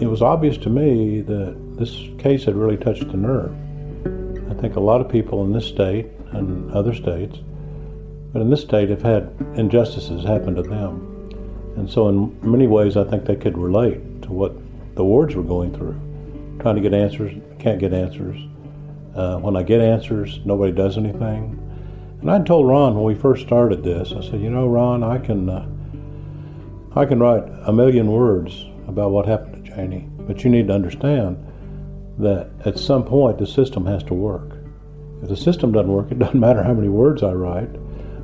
It 0.00 0.06
was 0.06 0.22
obvious 0.22 0.56
to 0.58 0.70
me 0.70 1.20
that 1.20 1.76
this 1.78 2.08
case 2.18 2.44
had 2.44 2.56
really 2.56 2.76
touched 2.76 3.02
a 3.02 3.16
nerve. 3.16 3.54
I 4.50 4.60
think 4.60 4.76
a 4.76 4.80
lot 4.80 5.00
of 5.00 5.08
people 5.08 5.44
in 5.44 5.52
this 5.52 5.66
state 5.66 6.06
and 6.32 6.70
other 6.72 6.94
states 6.94 7.38
but 8.34 8.42
in 8.42 8.50
this 8.50 8.62
state 8.62 8.90
have 8.90 9.02
had 9.02 9.32
injustices 9.54 10.24
happen 10.24 10.56
to 10.56 10.62
them. 10.62 11.30
And 11.76 11.88
so, 11.88 12.08
in 12.08 12.36
many 12.42 12.66
ways, 12.66 12.96
I 12.96 13.04
think 13.04 13.24
they 13.24 13.36
could 13.36 13.56
relate 13.56 14.22
to 14.22 14.32
what 14.32 14.56
the 14.96 15.04
wards 15.04 15.36
were 15.36 15.44
going 15.44 15.72
through. 15.72 15.94
Trying 16.60 16.76
to 16.76 16.80
get 16.80 16.94
answers, 16.94 17.32
can't 17.58 17.78
get 17.78 17.92
answers. 17.92 18.40
Uh, 19.14 19.38
when 19.38 19.56
I 19.56 19.62
get 19.62 19.80
answers, 19.80 20.40
nobody 20.44 20.72
does 20.72 20.96
anything. 20.96 21.60
And 22.20 22.30
I 22.30 22.40
told 22.40 22.66
Ron 22.66 22.94
when 22.94 23.04
we 23.04 23.14
first 23.14 23.46
started 23.46 23.84
this, 23.84 24.12
I 24.12 24.22
said, 24.22 24.40
you 24.40 24.50
know, 24.50 24.66
Ron, 24.66 25.02
I 25.02 25.18
can, 25.18 25.48
uh, 25.48 25.68
I 26.96 27.04
can 27.04 27.20
write 27.20 27.44
a 27.66 27.72
million 27.72 28.10
words 28.10 28.64
about 28.88 29.10
what 29.10 29.26
happened 29.26 29.64
to 29.64 29.70
Janie, 29.70 30.08
but 30.20 30.42
you 30.42 30.50
need 30.50 30.68
to 30.68 30.74
understand 30.74 31.36
that 32.18 32.50
at 32.64 32.78
some 32.78 33.04
point 33.04 33.38
the 33.38 33.46
system 33.46 33.84
has 33.86 34.02
to 34.04 34.14
work. 34.14 34.56
If 35.22 35.28
the 35.28 35.36
system 35.36 35.70
doesn't 35.70 35.92
work, 35.92 36.10
it 36.10 36.18
doesn't 36.18 36.38
matter 36.38 36.62
how 36.62 36.74
many 36.74 36.88
words 36.88 37.22
I 37.22 37.32
write 37.32 37.70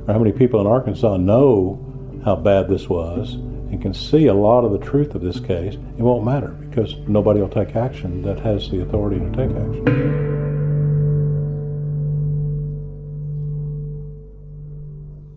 or 0.07 0.13
how 0.13 0.19
many 0.19 0.31
people 0.31 0.59
in 0.61 0.67
Arkansas 0.67 1.17
know 1.17 1.87
how 2.25 2.35
bad 2.35 2.67
this 2.67 2.89
was 2.89 3.35
and 3.35 3.81
can 3.81 3.93
see 3.93 4.27
a 4.27 4.33
lot 4.33 4.65
of 4.65 4.71
the 4.71 4.79
truth 4.79 5.15
of 5.15 5.21
this 5.21 5.39
case, 5.39 5.75
it 5.75 6.01
won't 6.01 6.25
matter 6.25 6.60
because 6.71 6.95
nobody 7.07 7.41
will 7.41 7.49
take 7.49 7.75
action 7.75 8.21
that 8.21 8.39
has 8.39 8.69
the 8.71 8.81
authority 8.81 9.19
to 9.19 9.29
take 9.31 9.51
action. 9.51 10.21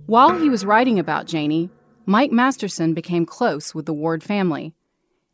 While 0.07 0.39
he 0.39 0.49
was 0.49 0.65
writing 0.65 1.01
about 1.01 1.27
Janie, 1.27 1.71
Mike 2.07 2.31
Masterson 2.31 2.95
became 2.95 3.27
close 3.27 3.75
with 3.75 3.87
the 3.87 3.93
Ward 3.93 4.23
family, 4.23 4.73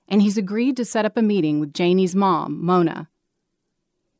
and 0.08 0.22
he's 0.22 0.38
agreed 0.38 0.76
to 0.78 0.86
set 0.86 1.04
up 1.04 1.18
a 1.18 1.22
meeting 1.22 1.60
with 1.60 1.74
Janie's 1.74 2.16
mom, 2.16 2.64
Mona. 2.64 3.10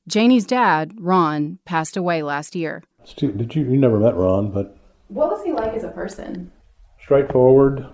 Janie's 0.07 0.45
dad, 0.45 0.93
Ron, 1.01 1.61
passed 1.65 1.97
away 1.97 2.23
last 2.23 2.55
year. 2.55 2.83
Did 3.17 3.55
you? 3.55 3.63
You 3.63 3.79
never 3.79 3.99
met 3.99 4.17
Ron, 4.17 4.51
but 4.51 4.77
what 5.09 5.31
was 5.31 5.43
he 5.45 5.53
like 5.53 5.73
as 5.73 5.85
a 5.85 5.89
person? 5.89 6.53
Straightforward, 7.01 7.87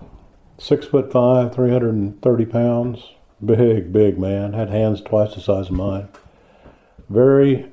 six 0.57 0.85
foot 0.85 1.11
five, 1.11 1.55
330 1.55 2.45
pounds, 2.45 2.99
big, 3.43 3.91
big 3.91 4.17
man, 4.17 4.53
had 4.53 4.69
hands 4.69 5.01
twice 5.01 5.35
the 5.35 5.41
size 5.41 5.67
of 5.67 5.73
mine. 5.73 6.07
Very 7.09 7.71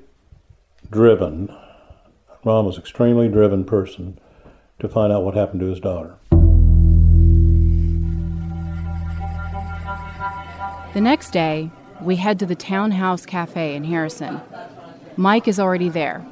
driven. 0.90 1.54
Ron 2.44 2.66
was 2.66 2.78
extremely 2.78 3.28
driven 3.28 3.64
person 3.64 4.18
to 4.78 4.88
find 4.88 5.12
out 5.12 5.24
what 5.24 5.34
happened 5.34 5.60
to 5.60 5.66
his 5.66 5.80
daughter. 5.80 6.16
The 10.92 11.00
next 11.00 11.30
day, 11.30 11.70
we 12.00 12.16
head 12.16 12.38
to 12.38 12.46
the 12.46 12.54
Townhouse 12.54 13.26
Cafe 13.26 13.74
in 13.74 13.84
Harrison. 13.84 14.40
Mike 15.16 15.48
is 15.48 15.58
already 15.58 15.88
there, 15.88 16.24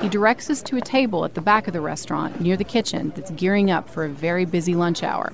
he 0.00 0.08
directs 0.08 0.50
us 0.50 0.60
to 0.62 0.76
a 0.76 0.80
table 0.80 1.24
at 1.24 1.34
the 1.34 1.40
back 1.40 1.66
of 1.66 1.72
the 1.72 1.80
restaurant 1.80 2.40
near 2.40 2.56
the 2.56 2.64
kitchen 2.64 3.12
that's 3.14 3.30
gearing 3.30 3.70
up 3.70 3.88
for 3.88 4.04
a 4.04 4.08
very 4.08 4.44
busy 4.44 4.74
lunch 4.74 5.02
hour. 5.02 5.32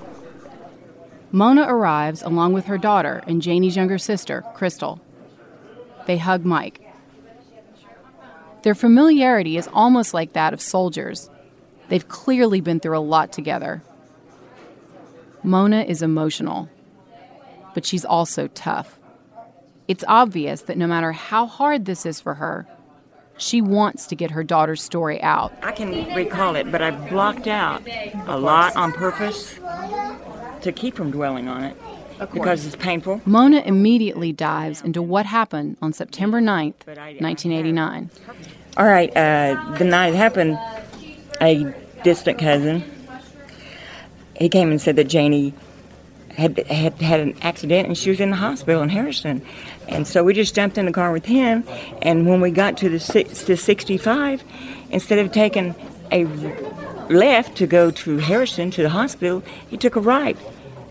Mona 1.33 1.63
arrives 1.63 2.23
along 2.23 2.53
with 2.55 2.67
her 2.67 2.79
daughter 2.79 3.23
and 3.27 3.41
Janie's 3.41 3.77
younger 3.77 3.99
sister, 3.99 4.43
Crystal. 4.55 5.01
They 6.07 6.19
hug 6.19 6.45
Mike. 6.45 6.81
Their 8.63 8.75
familiarity 8.75 9.57
is 9.57 9.69
almost 9.73 10.13
like 10.13 10.33
that 10.33 10.53
of 10.53 10.61
soldiers. 10.61 11.31
They've 11.89 12.07
clearly 12.07 12.61
been 12.61 12.81
through 12.81 12.99
a 12.99 13.01
lot 13.01 13.33
together. 13.33 13.83
Mona 15.43 15.83
is 15.83 16.03
emotional, 16.03 16.69
but 17.75 17.87
she's 17.87 18.05
also 18.05 18.49
tough. 18.49 18.99
It's 19.89 20.05
obvious 20.07 20.63
that 20.63 20.77
no 20.77 20.87
matter 20.87 21.13
how 21.13 21.47
hard 21.47 21.85
this 21.85 22.05
is 22.05 22.21
for 22.21 22.35
her, 22.35 22.67
she 23.39 23.63
wants 23.63 24.07
to 24.09 24.17
get 24.17 24.33
her 24.33 24.45
daughter's 24.45 24.83
story 24.83 25.23
out. 25.23 25.53
I 25.63 25.73
can 25.73 26.15
recall 26.15 26.57
it, 26.57 26.71
but 26.71 26.83
I 26.83 26.91
blocked 26.91 27.47
out 27.47 27.83
a 28.27 28.39
lot 28.39 28.77
on 28.77 28.93
purpose 28.93 29.59
to 30.63 30.73
keep 30.73 30.95
from 30.95 31.11
dwelling 31.11 31.49
on 31.49 31.65
it 31.65 31.77
because 32.33 32.67
it's 32.67 32.77
painful. 32.77 33.21
Mona 33.25 33.61
immediately 33.61 34.33
dives 34.33 34.83
into 34.83 35.01
what 35.03 35.27
happened 35.27 35.77
on 35.81 35.93
September 35.93 36.41
9th, 36.41 36.87
1989. 36.87 38.11
All 38.77 38.87
right, 38.87 39.11
uh, 39.17 39.75
the 39.79 39.85
night 39.85 40.15
it 40.15 40.17
happened, 40.17 40.59
a 41.41 41.75
distant 42.03 42.39
cousin, 42.39 42.85
he 44.41 44.49
came 44.49 44.71
and 44.71 44.81
said 44.81 44.97
that 44.97 45.05
Janie 45.05 45.55
had, 46.31 46.59
had 46.69 46.95
had 47.01 47.21
an 47.21 47.37
accident 47.43 47.89
and 47.89 47.99
she 47.99 48.11
was 48.11 48.21
in 48.21 48.31
the 48.31 48.37
hospital 48.37 48.83
in 48.83 48.89
Harrison. 48.89 49.43
And 49.89 50.07
so 50.07 50.25
we 50.25 50.33
just 50.33 50.55
jumped 50.55 50.79
in 50.79 50.87
the 50.87 50.93
car 50.93 51.13
with 51.13 51.27
him. 51.27 51.65
And 52.01 52.27
when 52.27 52.41
we 52.41 52.51
got 52.51 52.77
to 52.79 52.89
the, 52.89 52.99
to 53.25 53.57
65, 53.57 54.43
instead 54.91 55.19
of 55.19 55.33
taking 55.33 55.75
a 56.11 56.25
left 57.11 57.57
to 57.57 57.67
go 57.67 57.91
to 57.91 58.19
Harrison 58.19 58.71
to 58.73 58.83
the 58.83 58.89
hospital, 58.89 59.43
he 59.69 59.77
took 59.77 59.97
a 59.97 60.01
right. 60.01 60.37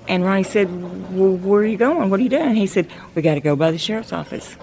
And 0.07 0.23
Ronnie 0.23 0.43
said, 0.43 0.69
well, 1.11 1.35
Where 1.37 1.61
are 1.61 1.65
you 1.65 1.77
going? 1.77 2.09
What 2.09 2.19
are 2.19 2.23
you 2.23 2.29
doing? 2.29 2.55
He 2.55 2.67
said, 2.67 2.87
We 3.15 3.21
got 3.21 3.35
to 3.35 3.41
go 3.41 3.55
by 3.55 3.71
the 3.71 3.77
sheriff's 3.77 4.13
office. 4.13 4.55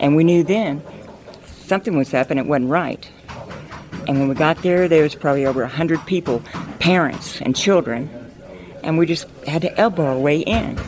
And 0.00 0.16
we 0.16 0.24
knew 0.24 0.42
then 0.42 0.82
something 1.46 1.96
was 1.96 2.12
up 2.14 2.30
and 2.30 2.38
it 2.38 2.46
wasn't 2.46 2.70
right. 2.70 3.08
And 4.08 4.20
when 4.20 4.28
we 4.28 4.34
got 4.34 4.62
there, 4.62 4.88
there 4.88 5.02
was 5.02 5.14
probably 5.14 5.46
over 5.46 5.62
100 5.62 6.06
people, 6.06 6.40
parents 6.78 7.40
and 7.40 7.56
children, 7.56 8.08
and 8.82 8.98
we 8.98 9.06
just 9.06 9.28
had 9.46 9.62
to 9.62 9.80
elbow 9.80 10.06
our 10.06 10.18
way 10.18 10.40
in. 10.40 10.78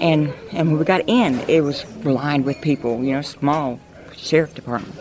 And 0.00 0.32
and 0.50 0.70
when 0.70 0.78
we 0.78 0.84
got 0.84 1.08
in, 1.08 1.38
it 1.40 1.60
was 1.60 1.84
lined 2.04 2.44
with 2.44 2.60
people, 2.60 3.04
you 3.04 3.12
know, 3.12 3.22
small 3.22 3.78
sheriff 4.16 4.54
department. 4.54 4.98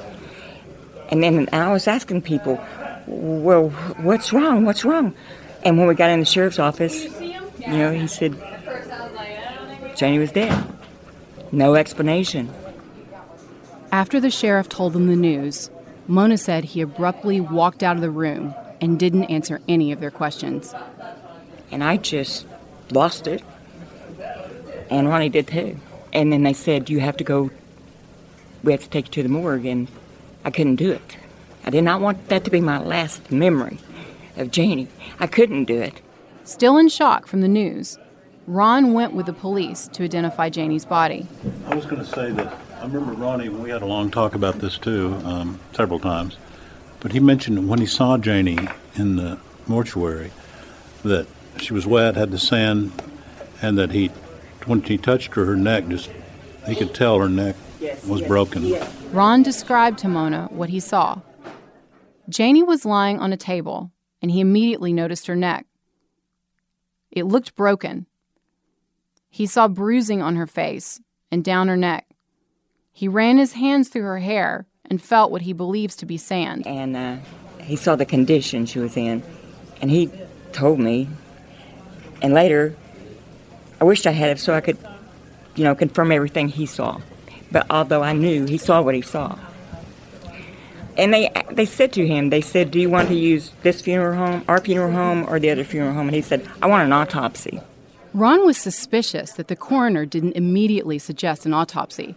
And 1.09 1.23
then 1.23 1.49
I 1.51 1.71
was 1.71 1.87
asking 1.87 2.21
people, 2.21 2.63
well, 3.07 3.69
what's 3.69 4.33
wrong? 4.33 4.65
What's 4.65 4.85
wrong? 4.85 5.13
And 5.63 5.77
when 5.77 5.87
we 5.87 5.95
got 5.95 6.09
in 6.09 6.19
the 6.19 6.25
sheriff's 6.25 6.59
office, 6.59 7.05
you 7.21 7.67
know, 7.67 7.91
he 7.91 8.07
said, 8.07 8.35
Janie 9.95 10.19
was 10.19 10.31
dead. 10.31 10.65
No 11.51 11.75
explanation. 11.75 12.51
After 13.91 14.19
the 14.19 14.31
sheriff 14.31 14.69
told 14.69 14.93
them 14.93 15.07
the 15.07 15.15
news, 15.15 15.69
Mona 16.07 16.37
said 16.37 16.63
he 16.63 16.81
abruptly 16.81 17.41
walked 17.41 17.83
out 17.83 17.95
of 17.95 18.01
the 18.01 18.09
room 18.09 18.55
and 18.79 18.97
didn't 18.97 19.25
answer 19.25 19.61
any 19.67 19.91
of 19.91 19.99
their 19.99 20.11
questions. 20.11 20.73
And 21.71 21.83
I 21.83 21.97
just 21.97 22.47
lost 22.91 23.27
it. 23.27 23.43
And 24.89 25.07
Ronnie 25.07 25.29
did 25.29 25.47
too. 25.47 25.77
And 26.13 26.33
then 26.33 26.43
they 26.43 26.53
said, 26.53 26.89
You 26.89 26.99
have 26.99 27.17
to 27.17 27.23
go, 27.23 27.51
we 28.63 28.71
have 28.71 28.81
to 28.81 28.89
take 28.89 29.07
you 29.07 29.11
to 29.11 29.23
the 29.23 29.29
morgue. 29.29 29.65
And 29.65 29.87
I 30.43 30.51
couldn't 30.51 30.77
do 30.77 30.91
it. 30.91 31.17
I 31.65 31.69
did 31.69 31.83
not 31.83 32.01
want 32.01 32.27
that 32.29 32.43
to 32.45 32.51
be 32.51 32.61
my 32.61 32.79
last 32.79 33.31
memory 33.31 33.77
of 34.37 34.51
Janie. 34.51 34.87
I 35.19 35.27
couldn't 35.27 35.65
do 35.65 35.79
it. 35.79 36.01
Still 36.43 36.77
in 36.77 36.89
shock 36.89 37.27
from 37.27 37.41
the 37.41 37.47
news, 37.47 37.97
Ron 38.47 38.93
went 38.93 39.13
with 39.13 39.27
the 39.27 39.33
police 39.33 39.87
to 39.89 40.03
identify 40.03 40.49
Janie's 40.49 40.85
body. 40.85 41.27
I 41.67 41.75
was 41.75 41.85
going 41.85 42.03
to 42.03 42.07
say 42.07 42.31
that 42.31 42.57
I 42.79 42.85
remember 42.85 43.13
Ronnie, 43.13 43.49
we 43.49 43.69
had 43.69 43.83
a 43.83 43.85
long 43.85 44.09
talk 44.09 44.33
about 44.33 44.59
this 44.59 44.77
too, 44.77 45.13
um, 45.23 45.59
several 45.73 45.99
times. 45.99 46.37
But 46.99 47.11
he 47.11 47.19
mentioned 47.19 47.69
when 47.69 47.79
he 47.79 47.85
saw 47.85 48.17
Janie 48.17 48.67
in 48.95 49.15
the 49.17 49.37
mortuary 49.67 50.31
that 51.03 51.27
she 51.57 51.73
was 51.73 51.85
wet, 51.85 52.15
had 52.15 52.31
the 52.31 52.39
sand, 52.39 52.91
and 53.61 53.77
that 53.77 53.91
he, 53.91 54.07
when 54.65 54.81
he 54.81 54.97
touched 54.97 55.35
her, 55.35 55.45
her 55.45 55.55
neck 55.55 55.87
just, 55.89 56.09
he 56.67 56.75
could 56.75 56.95
tell 56.95 57.19
her 57.19 57.29
neck 57.29 57.55
was 58.07 58.21
broken. 58.21 58.75
Ron 59.11 59.43
described 59.43 59.99
to 59.99 60.07
Mona 60.07 60.47
what 60.51 60.69
he 60.69 60.79
saw. 60.79 61.19
Janie 62.29 62.63
was 62.63 62.85
lying 62.85 63.19
on 63.19 63.33
a 63.33 63.37
table, 63.37 63.91
and 64.21 64.31
he 64.31 64.39
immediately 64.39 64.93
noticed 64.93 65.27
her 65.27 65.35
neck. 65.35 65.65
It 67.11 67.25
looked 67.25 67.55
broken. 67.55 68.05
He 69.29 69.45
saw 69.45 69.67
bruising 69.67 70.21
on 70.21 70.35
her 70.35 70.47
face 70.47 71.01
and 71.31 71.43
down 71.43 71.67
her 71.67 71.77
neck. 71.77 72.07
He 72.91 73.07
ran 73.07 73.37
his 73.37 73.53
hands 73.53 73.89
through 73.89 74.03
her 74.03 74.19
hair 74.19 74.67
and 74.89 75.01
felt 75.01 75.31
what 75.31 75.41
he 75.41 75.53
believes 75.53 75.95
to 75.97 76.05
be 76.05 76.17
sand. 76.17 76.67
And 76.67 76.95
uh, 76.95 77.17
he 77.61 77.75
saw 77.75 77.95
the 77.95 78.05
condition 78.05 78.65
she 78.65 78.79
was 78.79 78.97
in, 78.97 79.23
and 79.81 79.89
he 79.89 80.11
told 80.51 80.79
me. 80.79 81.07
And 82.21 82.33
later, 82.33 82.75
I 83.79 83.83
wished 83.85 84.05
I 84.05 84.11
had 84.11 84.29
it 84.29 84.39
so 84.39 84.53
I 84.53 84.61
could, 84.61 84.77
you 85.55 85.63
know, 85.63 85.75
confirm 85.75 86.11
everything 86.11 86.49
he 86.49 86.65
saw. 86.65 87.01
But 87.51 87.67
although 87.69 88.03
I 88.03 88.13
knew, 88.13 88.45
he 88.45 88.57
saw 88.57 88.81
what 88.81 88.95
he 88.95 89.01
saw. 89.01 89.37
And 91.01 91.11
they 91.11 91.31
they 91.51 91.65
said 91.65 91.91
to 91.93 92.05
him, 92.05 92.29
they 92.29 92.41
said, 92.41 92.69
"Do 92.69 92.79
you 92.79 92.87
want 92.87 93.07
to 93.07 93.15
use 93.15 93.49
this 93.63 93.81
funeral 93.81 94.15
home, 94.15 94.45
our 94.47 94.59
funeral 94.61 94.91
home, 94.91 95.25
or 95.27 95.39
the 95.39 95.49
other 95.49 95.63
funeral 95.63 95.95
home?" 95.95 96.07
And 96.07 96.15
he 96.15 96.21
said, 96.21 96.47
"I 96.61 96.67
want 96.67 96.85
an 96.85 96.93
autopsy." 96.93 97.59
Ron 98.13 98.45
was 98.45 98.57
suspicious 98.57 99.31
that 99.33 99.47
the 99.47 99.55
coroner 99.55 100.05
didn't 100.05 100.33
immediately 100.33 100.99
suggest 100.99 101.47
an 101.47 101.55
autopsy. 101.55 102.15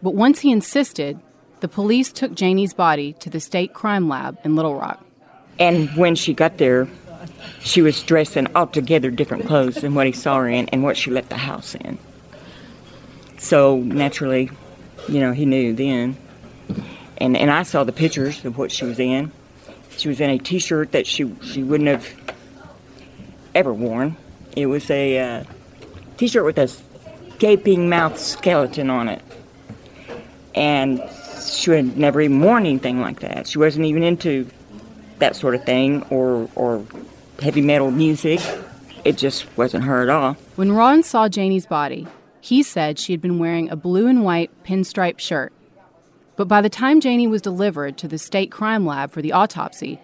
But 0.00 0.14
once 0.14 0.40
he 0.40 0.52
insisted, 0.52 1.18
the 1.58 1.66
police 1.66 2.12
took 2.12 2.34
Janie's 2.34 2.72
body 2.72 3.14
to 3.14 3.28
the 3.28 3.40
state 3.40 3.72
crime 3.74 4.08
lab 4.08 4.38
in 4.44 4.54
Little 4.54 4.76
Rock. 4.76 5.04
And 5.58 5.88
when 5.96 6.14
she 6.14 6.34
got 6.34 6.58
there, 6.58 6.86
she 7.60 7.82
was 7.82 8.00
dressed 8.02 8.36
in 8.36 8.46
altogether 8.54 9.10
different 9.10 9.46
clothes 9.46 9.76
than 9.76 9.94
what 9.94 10.06
he 10.06 10.12
saw 10.12 10.36
her 10.38 10.48
in 10.48 10.68
and 10.68 10.84
what 10.84 10.96
she 10.96 11.10
left 11.10 11.30
the 11.30 11.36
house 11.36 11.74
in. 11.74 11.98
So 13.38 13.78
naturally, 13.78 14.50
you 15.08 15.18
know, 15.18 15.32
he 15.32 15.46
knew 15.46 15.72
then. 15.72 16.16
And 17.18 17.36
and 17.36 17.50
I 17.50 17.62
saw 17.62 17.84
the 17.84 17.92
pictures 17.92 18.44
of 18.44 18.58
what 18.58 18.72
she 18.72 18.84
was 18.84 18.98
in. 18.98 19.32
She 19.96 20.08
was 20.08 20.20
in 20.20 20.30
a 20.30 20.38
T-shirt 20.38 20.92
that 20.92 21.06
she 21.06 21.34
she 21.42 21.62
wouldn't 21.62 21.88
have 21.88 22.08
ever 23.54 23.72
worn. 23.72 24.16
It 24.56 24.66
was 24.66 24.90
a 24.90 25.18
uh, 25.18 25.44
T-shirt 26.16 26.44
with 26.44 26.58
a 26.58 26.70
gaping 27.38 27.88
mouth 27.88 28.18
skeleton 28.18 28.90
on 28.90 29.08
it 29.08 29.20
and 30.54 31.02
she 31.44 31.70
had 31.72 31.96
never 31.96 32.20
even 32.20 32.40
worn 32.40 32.66
anything 32.66 33.00
like 33.00 33.20
that. 33.20 33.46
She 33.46 33.58
wasn't 33.58 33.86
even 33.86 34.02
into 34.02 34.48
that 35.18 35.36
sort 35.36 35.54
of 35.54 35.64
thing 35.64 36.02
or 36.10 36.48
or 36.54 36.84
heavy 37.40 37.60
metal 37.60 37.90
music. 37.90 38.40
It 39.04 39.18
just 39.18 39.46
wasn't 39.56 39.84
her 39.84 40.02
at 40.02 40.08
all. 40.08 40.34
When 40.56 40.72
Ron 40.72 41.02
saw 41.02 41.28
Janie's 41.28 41.66
body, 41.66 42.06
he 42.40 42.62
said 42.62 42.98
she 42.98 43.12
had 43.12 43.20
been 43.20 43.38
wearing 43.38 43.68
a 43.70 43.76
blue 43.76 44.06
and 44.06 44.24
white 44.24 44.50
pinstripe 44.64 45.18
shirt. 45.18 45.52
But 46.36 46.48
by 46.48 46.60
the 46.60 46.68
time 46.68 47.00
Janie 47.00 47.26
was 47.26 47.42
delivered 47.42 47.96
to 47.98 48.08
the 48.08 48.18
state 48.18 48.50
crime 48.50 48.84
lab 48.84 49.12
for 49.12 49.22
the 49.22 49.32
autopsy, 49.32 50.00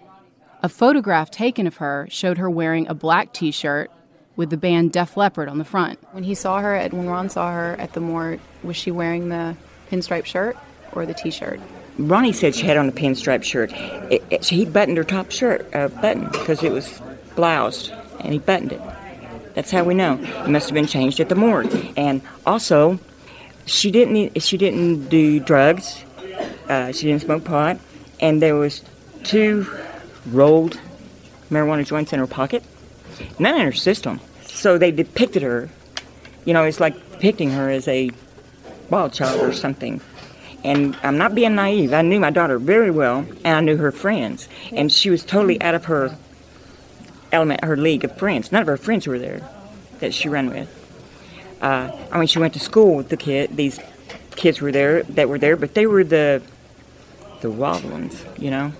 a 0.63 0.69
photograph 0.69 1.29
taken 1.31 1.67
of 1.67 1.77
her 1.77 2.07
showed 2.09 2.37
her 2.37 2.49
wearing 2.49 2.87
a 2.87 2.93
black 2.93 3.33
t 3.33 3.51
shirt 3.51 3.91
with 4.35 4.49
the 4.49 4.57
band 4.57 4.91
Def 4.91 5.17
Leppard 5.17 5.49
on 5.49 5.57
the 5.57 5.65
front. 5.65 5.99
When 6.13 6.23
he 6.23 6.35
saw 6.35 6.59
her, 6.59 6.73
at, 6.75 6.93
when 6.93 7.07
Ron 7.07 7.29
saw 7.29 7.51
her 7.51 7.75
at 7.79 7.93
the 7.93 7.99
morgue, 7.99 8.39
was 8.63 8.75
she 8.75 8.91
wearing 8.91 9.29
the 9.29 9.55
pinstripe 9.89 10.25
shirt 10.25 10.57
or 10.93 11.05
the 11.05 11.13
t-shirt? 11.13 11.59
Ronnie 11.97 12.33
said 12.33 12.55
she 12.55 12.65
had 12.65 12.77
on 12.77 12.87
a 12.87 12.91
pinstripe 12.91 13.43
shirt. 13.43 13.71
It, 14.09 14.23
it, 14.29 14.45
he 14.45 14.65
buttoned 14.65 14.97
her 14.97 15.03
top 15.03 15.31
shirt 15.31 15.67
uh, 15.75 15.89
button 15.89 16.29
because 16.29 16.63
it 16.63 16.71
was 16.71 17.01
bloused, 17.35 17.91
and 18.21 18.33
he 18.33 18.39
buttoned 18.39 18.71
it. 18.71 18.81
That's 19.53 19.69
how 19.69 19.83
we 19.83 19.93
know. 19.93 20.17
It 20.17 20.47
must 20.47 20.69
have 20.69 20.73
been 20.73 20.87
changed 20.87 21.19
at 21.19 21.27
the 21.27 21.35
morgue. 21.35 21.93
And 21.97 22.21
also, 22.45 22.99
she 23.65 23.91
didn't 23.91 24.41
she 24.41 24.57
didn't 24.57 25.09
do 25.09 25.39
drugs. 25.41 26.03
Uh, 26.71 26.89
she 26.93 27.07
didn't 27.07 27.21
smoke 27.21 27.43
pot, 27.43 27.77
and 28.21 28.41
there 28.41 28.55
was 28.55 28.81
two 29.25 29.67
rolled 30.27 30.79
marijuana 31.49 31.85
joints 31.85 32.13
in 32.13 32.19
her 32.19 32.27
pocket, 32.27 32.63
none 33.37 33.55
in 33.55 33.65
her 33.65 33.73
system. 33.73 34.21
So 34.43 34.77
they 34.77 34.89
depicted 34.91 35.41
her. 35.41 35.69
You 36.45 36.53
know, 36.53 36.63
it's 36.63 36.79
like 36.79 36.93
depicting 37.11 37.51
her 37.51 37.69
as 37.69 37.89
a 37.89 38.11
wild 38.89 39.11
child 39.11 39.41
or 39.41 39.51
something. 39.51 39.99
And 40.63 40.95
I'm 41.03 41.17
not 41.17 41.35
being 41.35 41.55
naive. 41.55 41.91
I 41.91 42.03
knew 42.03 42.21
my 42.21 42.29
daughter 42.29 42.57
very 42.57 42.89
well, 42.89 43.25
and 43.43 43.47
I 43.47 43.59
knew 43.59 43.75
her 43.75 43.91
friends. 43.91 44.47
And 44.71 44.89
she 44.89 45.09
was 45.09 45.25
totally 45.25 45.61
out 45.61 45.75
of 45.75 45.85
her 45.85 46.17
element, 47.33 47.65
her 47.65 47.75
league 47.75 48.05
of 48.05 48.17
friends. 48.17 48.49
None 48.53 48.61
of 48.61 48.67
her 48.67 48.77
friends 48.77 49.07
were 49.07 49.19
there 49.19 49.41
that 49.99 50.13
she 50.13 50.29
ran 50.29 50.49
with. 50.49 50.69
Uh, 51.61 51.91
I 52.13 52.17
mean, 52.17 52.27
she 52.27 52.39
went 52.39 52.53
to 52.53 52.61
school 52.61 52.95
with 52.95 53.09
the 53.09 53.17
kid. 53.17 53.57
These 53.57 53.77
kids 54.37 54.61
were 54.61 54.71
there 54.71 55.03
that 55.03 55.27
were 55.27 55.37
there, 55.37 55.57
but 55.57 55.73
they 55.73 55.85
were 55.85 56.05
the 56.05 56.41
the 57.41 57.51
ones, 57.51 58.23
you 58.37 58.51
know. 58.51 58.71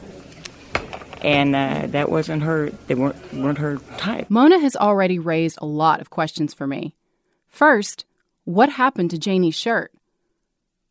And 1.21 1.55
uh, 1.55 1.87
that 1.87 2.09
wasn't 2.09 2.43
her. 2.43 2.71
They 2.87 2.95
weren't 2.95 3.33
weren't 3.33 3.59
her 3.59 3.77
type. 3.97 4.29
Mona 4.29 4.59
has 4.59 4.75
already 4.75 5.19
raised 5.19 5.59
a 5.61 5.65
lot 5.65 6.01
of 6.01 6.09
questions 6.09 6.53
for 6.53 6.65
me. 6.65 6.95
First, 7.47 8.05
what 8.43 8.69
happened 8.69 9.11
to 9.11 9.19
Janie's 9.19 9.55
shirt? 9.55 9.93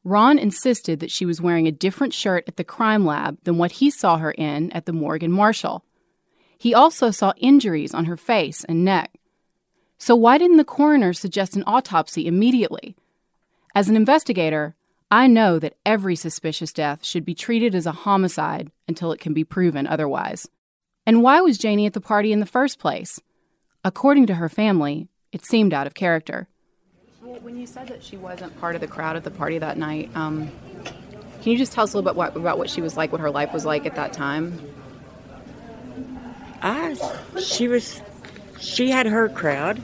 Ron 0.05 0.39
insisted 0.39 1.01
that 1.01 1.11
she 1.11 1.27
was 1.27 1.41
wearing 1.41 1.67
a 1.67 1.73
different 1.73 2.15
shirt 2.15 2.45
at 2.47 2.57
the 2.57 2.65
crime 2.65 3.05
lab 3.05 3.39
than 3.45 3.59
what 3.59 3.73
he 3.73 3.91
saw 3.91 4.19
her 4.19 4.31
in 4.31 4.71
at 4.73 4.87
the 4.87 4.93
Morgan 4.93 5.33
Marshall. 5.33 5.85
He 6.57 6.75
also 6.75 7.11
saw 7.11 7.33
injuries 7.37 7.93
on 7.93 8.07
her 8.07 8.17
face 8.17 8.65
and 8.65 8.85
neck. 8.85 9.13
So, 9.99 10.15
why 10.15 10.39
didn't 10.39 10.57
the 10.57 10.65
coroner 10.65 11.13
suggest 11.13 11.57
an 11.57 11.65
autopsy 11.67 12.27
immediately? 12.27 12.97
As 13.75 13.89
an 13.89 13.97
investigator, 13.97 14.75
I 15.13 15.27
know 15.27 15.59
that 15.59 15.75
every 15.85 16.15
suspicious 16.15 16.73
death 16.73 17.05
should 17.05 17.25
be 17.25 17.35
treated 17.35 17.75
as 17.75 17.85
a 17.85 17.93
homicide 17.93 18.71
until 18.87 19.11
it 19.11 19.19
can 19.19 19.35
be 19.35 19.43
proven 19.43 19.89
otherwise. 19.89 20.49
And 21.05 21.21
why 21.21 21.41
was 21.41 21.59
Janie 21.59 21.87
at 21.87 21.95
the 21.95 22.01
party 22.01 22.33
in 22.33 22.39
the 22.39 22.47
first 22.47 22.79
place? 22.79 23.21
According 23.85 24.27
to 24.27 24.35
her 24.35 24.49
family, 24.49 25.09
it 25.33 25.45
seemed 25.45 25.75
out 25.75 25.89
of 25.89 25.95
character. 25.95 26.47
Well, 27.23 27.41
when 27.41 27.59
you 27.59 27.67
said 27.67 27.89
that 27.89 28.05
she 28.05 28.17
wasn't 28.17 28.59
part 28.61 28.77
of 28.77 28.81
the 28.81 28.87
crowd 28.87 29.17
at 29.17 29.25
the 29.25 29.33
party 29.33 29.59
that 29.59 29.77
night, 29.77 30.11
um, 30.15 30.49
can 31.43 31.53
you 31.53 31.59
just 31.59 31.73
tell 31.73 31.83
us 31.83 31.93
a 31.93 31.97
little 31.97 32.09
bit 32.09 32.17
what, 32.17 32.37
about 32.37 32.59
what 32.59 32.71
she 32.71 32.81
was 32.81 32.97
like, 32.97 33.11
what 33.11 33.21
her 33.21 33.31
life 33.31 33.53
was 33.53 33.65
like 33.65 33.87
at 33.87 33.97
that 33.97 34.13
time? 34.13 34.61
Ah, 36.63 36.93
she 37.43 37.67
was, 37.67 38.01
she 38.61 38.91
had 38.91 39.07
her 39.07 39.29
crowd. 39.29 39.83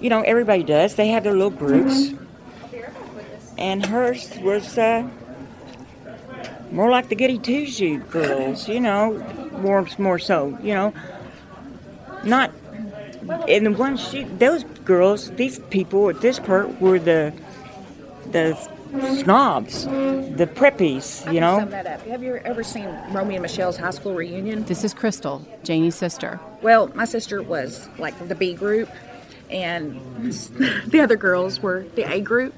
You 0.00 0.08
know, 0.08 0.20
everybody 0.20 0.62
does. 0.62 0.94
They 0.94 1.08
have 1.08 1.24
their 1.24 1.32
little 1.32 1.50
groups. 1.50 2.12
And 3.56 3.86
hers 3.86 4.36
was 4.38 4.76
uh, 4.76 5.08
more 6.70 6.90
like 6.90 7.08
the 7.08 7.14
Goody 7.14 7.38
Two 7.38 7.66
Shoe 7.66 7.98
girls, 7.98 8.68
you 8.68 8.80
know, 8.80 9.12
more, 9.60 9.86
more 9.98 10.18
so, 10.18 10.58
you 10.62 10.74
know. 10.74 10.92
Not 12.24 12.50
and 13.48 13.66
the 13.66 13.72
ones 13.72 14.06
she, 14.08 14.24
those 14.24 14.64
girls, 14.84 15.30
these 15.32 15.58
people 15.70 16.10
at 16.10 16.20
this 16.20 16.38
part 16.38 16.80
were 16.80 16.98
the 16.98 17.32
the 18.30 18.54
snobs, 19.22 19.84
the 19.84 20.48
preppies, 20.54 21.32
you 21.32 21.40
know. 21.40 21.58
Have 21.58 22.22
you 22.22 22.36
ever 22.36 22.62
seen 22.62 22.86
Romy 23.10 23.34
and 23.34 23.42
Michele's 23.42 23.76
high 23.76 23.90
school 23.90 24.14
reunion? 24.14 24.64
This 24.64 24.84
is 24.84 24.94
Crystal, 24.94 25.46
Janie's 25.62 25.94
sister. 25.94 26.40
Well, 26.62 26.88
my 26.94 27.04
sister 27.04 27.42
was 27.42 27.88
like 27.98 28.28
the 28.28 28.34
B 28.34 28.54
group, 28.54 28.88
and 29.50 30.00
the 30.86 31.00
other 31.00 31.16
girls 31.16 31.60
were 31.60 31.86
the 31.94 32.10
A 32.10 32.20
group, 32.20 32.54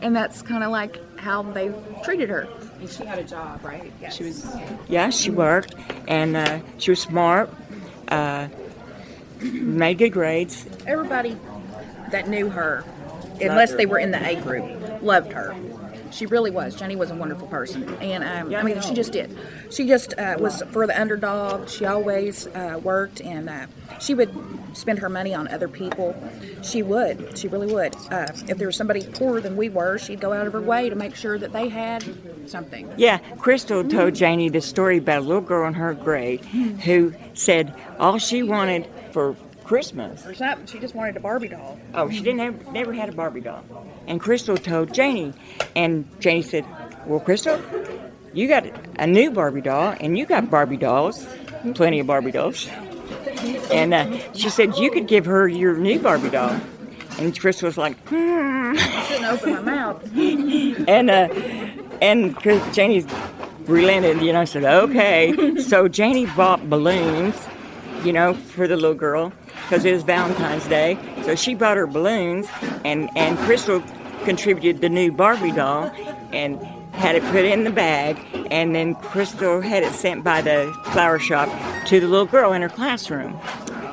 and 0.00 0.14
that's 0.14 0.42
kind 0.42 0.64
of 0.64 0.70
like 0.70 0.98
how 1.18 1.42
they 1.42 1.72
treated 2.04 2.28
her. 2.28 2.48
And 2.80 2.88
she 2.90 3.04
had 3.04 3.18
a 3.18 3.24
job, 3.24 3.64
right? 3.64 3.92
Yes. 4.00 4.16
She 4.16 4.24
was. 4.24 4.56
Yeah, 4.88 5.10
she 5.10 5.30
worked, 5.30 5.74
and 6.08 6.36
uh, 6.36 6.60
she 6.78 6.90
was 6.90 7.00
smart, 7.00 7.50
uh, 8.08 8.48
made 9.40 9.98
good 9.98 10.10
grades. 10.10 10.66
Everybody 10.86 11.36
that 12.10 12.28
knew 12.28 12.48
her, 12.50 12.84
unless 13.40 13.74
they 13.74 13.86
were 13.86 13.98
in 13.98 14.10
the 14.10 14.24
A 14.26 14.40
group, 14.40 15.02
loved 15.02 15.32
her. 15.32 15.56
She 16.10 16.26
really 16.26 16.50
was. 16.50 16.76
Jenny 16.76 16.94
was 16.94 17.10
a 17.10 17.14
wonderful 17.14 17.48
person, 17.48 17.88
and 17.96 18.22
um, 18.22 18.54
I 18.54 18.62
mean, 18.62 18.80
she 18.82 18.94
just 18.94 19.12
did. 19.12 19.36
She 19.74 19.86
just 19.88 20.16
uh, 20.16 20.36
was 20.38 20.62
for 20.70 20.86
the 20.86 20.98
underdog. 20.98 21.68
She 21.68 21.84
always 21.84 22.46
uh, 22.48 22.80
worked, 22.82 23.20
and 23.20 23.50
uh, 23.50 23.66
she 23.98 24.14
would 24.14 24.32
spend 24.72 25.00
her 25.00 25.08
money 25.08 25.34
on 25.34 25.48
other 25.48 25.66
people. 25.66 26.14
She 26.62 26.82
would. 26.82 27.36
She 27.36 27.48
really 27.48 27.72
would. 27.72 27.96
Uh, 28.10 28.28
if 28.48 28.56
there 28.58 28.68
was 28.68 28.76
somebody 28.76 29.02
poorer 29.02 29.40
than 29.40 29.56
we 29.56 29.68
were, 29.68 29.98
she'd 29.98 30.20
go 30.20 30.32
out 30.32 30.46
of 30.46 30.52
her 30.52 30.60
way 30.60 30.88
to 30.88 30.94
make 30.94 31.16
sure 31.16 31.38
that 31.38 31.52
they 31.52 31.68
had 31.68 32.04
something. 32.48 32.92
Yeah, 32.96 33.18
Crystal 33.38 33.82
told 33.82 34.14
Janie 34.14 34.48
the 34.48 34.60
story 34.60 34.98
about 34.98 35.18
a 35.18 35.26
little 35.26 35.42
girl 35.42 35.66
in 35.66 35.74
her 35.74 35.92
grade 35.92 36.44
who 36.44 37.12
said 37.34 37.74
all 37.98 38.18
she 38.18 38.44
wanted 38.44 38.88
for 39.10 39.36
Christmas. 39.64 40.24
Or 40.24 40.34
something. 40.34 40.66
She 40.66 40.78
just 40.78 40.94
wanted 40.94 41.16
a 41.16 41.20
Barbie 41.20 41.48
doll. 41.48 41.78
Oh, 41.94 42.10
she 42.10 42.20
didn't 42.20 42.40
have, 42.40 42.72
never 42.72 42.92
had 42.92 43.08
a 43.08 43.12
Barbie 43.12 43.40
doll. 43.40 43.64
And 44.06 44.20
Crystal 44.20 44.56
told 44.56 44.92
Janie, 44.92 45.32
and 45.74 46.06
Janie 46.20 46.42
said, 46.42 46.66
"Well, 47.06 47.20
Crystal, 47.20 47.58
you 48.34 48.48
got 48.48 48.66
a 48.98 49.06
new 49.06 49.30
Barbie 49.30 49.60
doll, 49.60 49.94
and 50.00 50.18
you 50.18 50.26
got 50.26 50.50
Barbie 50.50 50.76
dolls, 50.76 51.26
plenty 51.74 52.00
of 52.00 52.06
Barbie 52.06 52.32
dolls." 52.32 52.68
And 53.70 53.94
uh, 53.94 54.32
she 54.32 54.48
said 54.48 54.76
you 54.76 54.90
could 54.90 55.06
give 55.06 55.26
her 55.26 55.48
your 55.48 55.76
new 55.76 55.98
Barbie 55.98 56.30
doll. 56.30 56.60
And 57.18 57.38
Crystal 57.38 57.66
was 57.66 57.78
like, 57.78 57.96
hmm. 58.08 58.74
I 58.76 59.06
shouldn't 59.06 59.26
open 59.26 59.52
my 59.52 59.60
mouth. 59.60 60.16
and 60.88 61.10
uh, 61.10 61.28
and 62.02 62.36
Chris, 62.36 62.62
Janie 62.74 63.04
relented, 63.66 64.20
you 64.20 64.32
know, 64.32 64.40
I 64.40 64.44
said 64.44 64.64
okay. 64.64 65.56
so 65.60 65.88
Janie 65.88 66.26
bought 66.26 66.68
balloons, 66.68 67.36
you 68.04 68.12
know, 68.12 68.34
for 68.34 68.66
the 68.66 68.76
little 68.76 68.94
girl 68.94 69.32
because 69.62 69.84
it 69.84 69.92
was 69.92 70.02
Valentine's 70.02 70.66
Day. 70.66 70.98
So 71.22 71.34
she 71.34 71.54
bought 71.54 71.76
her 71.76 71.86
balloons, 71.86 72.48
and 72.84 73.08
and 73.16 73.38
Crystal 73.38 73.82
contributed 74.24 74.80
the 74.80 74.88
new 74.88 75.12
Barbie 75.12 75.52
doll, 75.52 75.84
and 76.32 76.58
had 76.94 77.16
it 77.16 77.22
put 77.24 77.44
in 77.44 77.64
the 77.64 77.70
bag, 77.70 78.18
and 78.50 78.74
then 78.74 78.94
Crystal 78.96 79.60
had 79.60 79.82
it 79.82 79.92
sent 79.92 80.24
by 80.24 80.40
the 80.40 80.72
flower 80.92 81.18
shop 81.18 81.48
to 81.86 82.00
the 82.00 82.08
little 82.08 82.26
girl 82.26 82.52
in 82.52 82.62
her 82.62 82.68
classroom. 82.68 83.38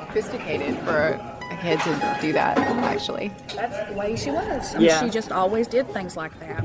Sophisticated 0.08 0.78
for 0.80 1.20
a 1.52 1.58
kid 1.62 1.80
to 1.82 2.18
do 2.22 2.32
that, 2.34 2.58
actually. 2.58 3.32
That's 3.56 3.90
the 3.90 3.96
way 3.98 4.16
she 4.16 4.32
was. 4.32 4.76
I 4.76 4.78
mean, 4.78 4.88
Yeah. 4.88 5.04
She 5.04 5.10
just 5.10 5.32
always 5.32 5.68
did 5.68 5.88
things 5.92 6.16
like 6.16 6.38
that. 6.40 6.64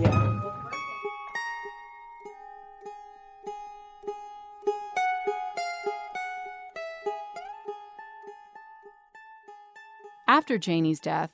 After 10.28 10.58
Janie's 10.58 11.00
death, 11.00 11.30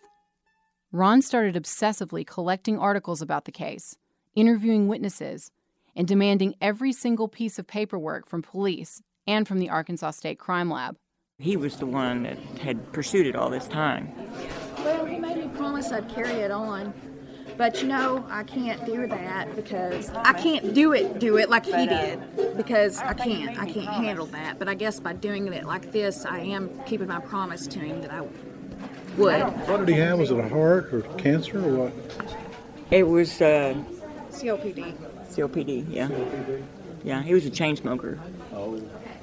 Ron 0.93 1.23
started 1.23 1.55
obsessively 1.55 2.27
collecting 2.27 2.79
articles 2.79 3.23
about 3.23 3.47
the 3.47 3.53
case, 3.53 3.97
interviewing 4.35 4.89
witnesses, 4.89 5.51
and 5.95 6.09
demanding 6.09 6.55
every 6.61 6.93
single 6.93 7.29
piece 7.29 7.59
of 7.59 7.67
paperwork 7.67 8.27
from 8.27 8.43
police 8.43 9.03
and 9.27 9.47
from 9.47 9.59
the 9.59 9.69
Arkansas 9.69 10.13
State 10.13 10.39
Crime 10.39 10.71
Lab. 10.71 10.97
He 11.39 11.57
was 11.57 11.77
the 11.77 11.87
one 11.87 12.23
that 12.23 12.39
had 12.61 12.93
pursued 12.93 13.27
it 13.27 13.37
all 13.37 13.51
this 13.51 13.69
time. 13.69 14.13
Well, 14.79 15.05
he 15.07 15.19
made 15.19 15.37
me 15.37 15.49
promise 15.57 15.91
I'd 15.93 16.09
carry 16.09 16.41
it 16.41 16.51
on. 16.51 16.95
But 17.57 17.83
you 17.83 17.89
know, 17.89 18.25
I 18.31 18.45
can't 18.45 18.85
do 18.87 19.07
that 19.07 19.55
because 19.55 20.11
I 20.11 20.33
can't 20.33 20.73
do 20.73 20.93
it, 20.93 21.19
do 21.19 21.37
it 21.37 21.51
like 21.51 21.67
he 21.67 21.87
did. 21.87 22.57
Because 22.57 22.99
I 22.99 23.13
can't. 23.13 23.59
I 23.59 23.67
can't 23.67 23.89
handle 23.89 24.27
that. 24.27 24.59
But 24.59 24.69
I 24.69 24.75
guess 24.75 25.01
by 25.01 25.13
doing 25.13 25.53
it 25.53 25.67
like 25.67 25.93
this, 25.93 26.25
I 26.25 26.39
am 26.39 26.71
keeping 26.85 27.09
my 27.09 27.21
promise 27.21 27.67
to 27.67 27.79
him 27.79 28.01
that 28.01 28.11
I 28.11 28.23
would. 29.19 29.43
What 29.69 29.81
did 29.81 29.89
he 29.89 29.95
have? 29.97 30.19
Was 30.19 30.31
it 30.31 30.39
a 30.39 30.49
heart 30.49 30.93
or 30.95 31.03
cancer 31.19 31.59
or 31.59 31.89
what? 31.89 31.93
It 32.91 33.03
was 33.03 33.41
uh, 33.41 33.75
COPD. 34.33 34.95
COPD, 35.31 35.87
yeah. 35.89 36.09
Yeah, 37.05 37.23
he 37.23 37.35
was 37.35 37.45
a 37.47 37.51
chain 37.51 37.77
smoker. 37.77 38.19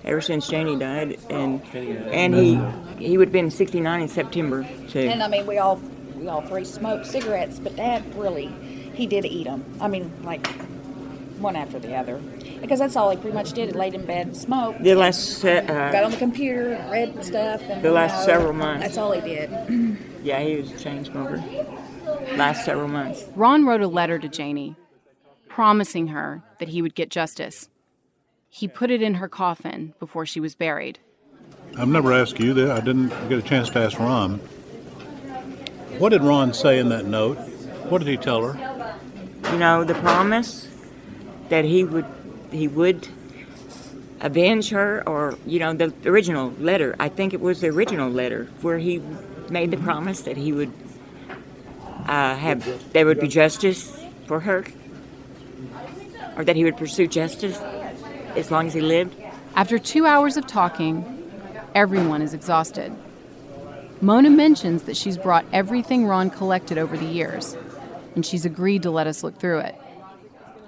Ever 0.03 0.21
since 0.21 0.47
Janie 0.47 0.77
died, 0.77 1.19
and 1.29 1.61
and 1.73 2.33
he 2.33 2.59
he 2.97 3.17
would 3.17 3.27
have 3.29 3.33
been 3.33 3.51
69 3.51 4.01
in 4.01 4.07
September 4.07 4.67
too. 4.89 4.99
And 4.99 5.21
I 5.21 5.27
mean, 5.27 5.45
we 5.45 5.57
all 5.57 5.77
we 6.15 6.27
all 6.27 6.41
three 6.41 6.65
smoked 6.65 7.05
cigarettes, 7.05 7.59
but 7.59 7.75
Dad 7.75 8.03
really 8.15 8.47
he 8.93 9.07
did 9.07 9.25
eat 9.25 9.45
them. 9.45 9.63
I 9.79 9.87
mean, 9.87 10.11
like 10.23 10.45
one 11.39 11.55
after 11.55 11.79
the 11.79 11.95
other, 11.95 12.17
because 12.61 12.79
that's 12.79 12.95
all 12.95 13.09
he 13.11 13.17
pretty 13.17 13.35
much 13.35 13.53
did. 13.53 13.69
He 13.69 13.73
laid 13.73 13.93
in 13.93 14.05
bed 14.05 14.27
and 14.27 14.37
smoked. 14.37 14.83
The 14.83 14.95
last 14.95 15.43
uh, 15.45 15.61
got 15.91 16.03
on 16.03 16.11
the 16.11 16.17
computer 16.17 16.73
and 16.73 16.91
read 16.91 17.23
stuff. 17.23 17.61
And, 17.61 17.81
The 17.81 17.91
last 17.91 18.13
you 18.13 18.19
know, 18.19 18.25
several 18.39 18.53
months. 18.53 18.83
That's 18.83 18.97
all 18.97 19.11
he 19.13 19.21
did. 19.21 19.49
yeah, 20.23 20.39
he 20.41 20.57
was 20.57 20.71
a 20.71 20.77
chain 20.77 21.05
smoker. 21.05 21.43
Last 22.35 22.65
several 22.65 22.87
months. 22.87 23.23
Ron 23.35 23.65
wrote 23.65 23.81
a 23.81 23.87
letter 23.87 24.19
to 24.19 24.27
Janie, 24.27 24.75
promising 25.59 26.07
her 26.07 26.41
that 26.59 26.69
he 26.69 26.81
would 26.81 26.95
get 26.95 27.09
justice. 27.09 27.67
He 28.47 28.65
put 28.65 28.89
it 28.89 29.01
in 29.01 29.15
her 29.15 29.27
coffin 29.27 29.93
before 29.99 30.25
she 30.25 30.39
was 30.39 30.55
buried. 30.55 30.99
I've 31.77 31.89
never 31.89 32.13
asked 32.13 32.39
you 32.39 32.53
that. 32.53 32.71
I 32.71 32.79
didn't 32.79 33.09
get 33.27 33.39
a 33.39 33.41
chance 33.41 33.69
to 33.71 33.79
ask 33.79 33.99
Ron. 33.99 34.37
What 35.97 36.11
did 36.11 36.21
Ron 36.23 36.53
say 36.53 36.79
in 36.79 36.87
that 36.87 37.07
note? 37.07 37.35
What 37.89 37.97
did 37.99 38.07
he 38.07 38.15
tell 38.15 38.41
her? 38.41 38.53
You 39.51 39.57
know, 39.57 39.83
the 39.83 39.95
promise 39.95 40.65
that 41.49 41.65
he 41.65 41.83
would 41.83 42.05
he 42.51 42.69
would 42.69 43.09
avenge 44.21 44.69
her, 44.69 45.03
or 45.05 45.37
you 45.45 45.59
know, 45.59 45.73
the 45.73 45.93
original 46.05 46.53
letter. 46.61 46.95
I 47.01 47.09
think 47.09 47.33
it 47.33 47.41
was 47.41 47.59
the 47.59 47.67
original 47.67 48.09
letter 48.09 48.45
where 48.61 48.77
he 48.77 49.01
made 49.49 49.71
the 49.71 49.77
promise 49.89 50.21
that 50.21 50.37
he 50.37 50.53
would 50.53 50.71
uh, 52.07 52.37
have 52.37 52.93
there 52.93 53.05
would 53.05 53.19
be 53.19 53.27
justice 53.27 53.93
for 54.25 54.39
her, 54.39 54.63
or 56.35 56.43
that 56.43 56.55
he 56.55 56.63
would 56.63 56.77
pursue 56.77 57.07
justice 57.07 57.59
as 58.35 58.51
long 58.51 58.67
as 58.67 58.73
he 58.73 58.81
lived. 58.81 59.15
After 59.55 59.79
two 59.79 60.05
hours 60.05 60.37
of 60.37 60.47
talking, 60.47 61.03
everyone 61.75 62.21
is 62.21 62.33
exhausted. 62.33 62.95
Mona 64.01 64.29
mentions 64.29 64.83
that 64.83 64.95
she's 64.95 65.17
brought 65.17 65.45
everything 65.51 66.05
Ron 66.05 66.29
collected 66.29 66.77
over 66.77 66.95
the 66.95 67.05
years, 67.05 67.57
and 68.15 68.25
she's 68.25 68.45
agreed 68.45 68.83
to 68.83 68.91
let 68.91 69.07
us 69.07 69.23
look 69.23 69.37
through 69.37 69.59
it. 69.59 69.75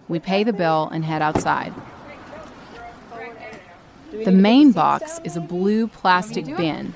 We 0.09 0.19
pay 0.19 0.43
the 0.43 0.51
bill 0.51 0.89
and 0.91 1.05
head 1.05 1.21
outside. 1.21 1.73
The 4.11 4.31
main 4.31 4.73
box 4.73 5.21
is 5.23 5.37
a 5.37 5.41
blue 5.41 5.87
plastic 5.87 6.45
bin. 6.45 6.93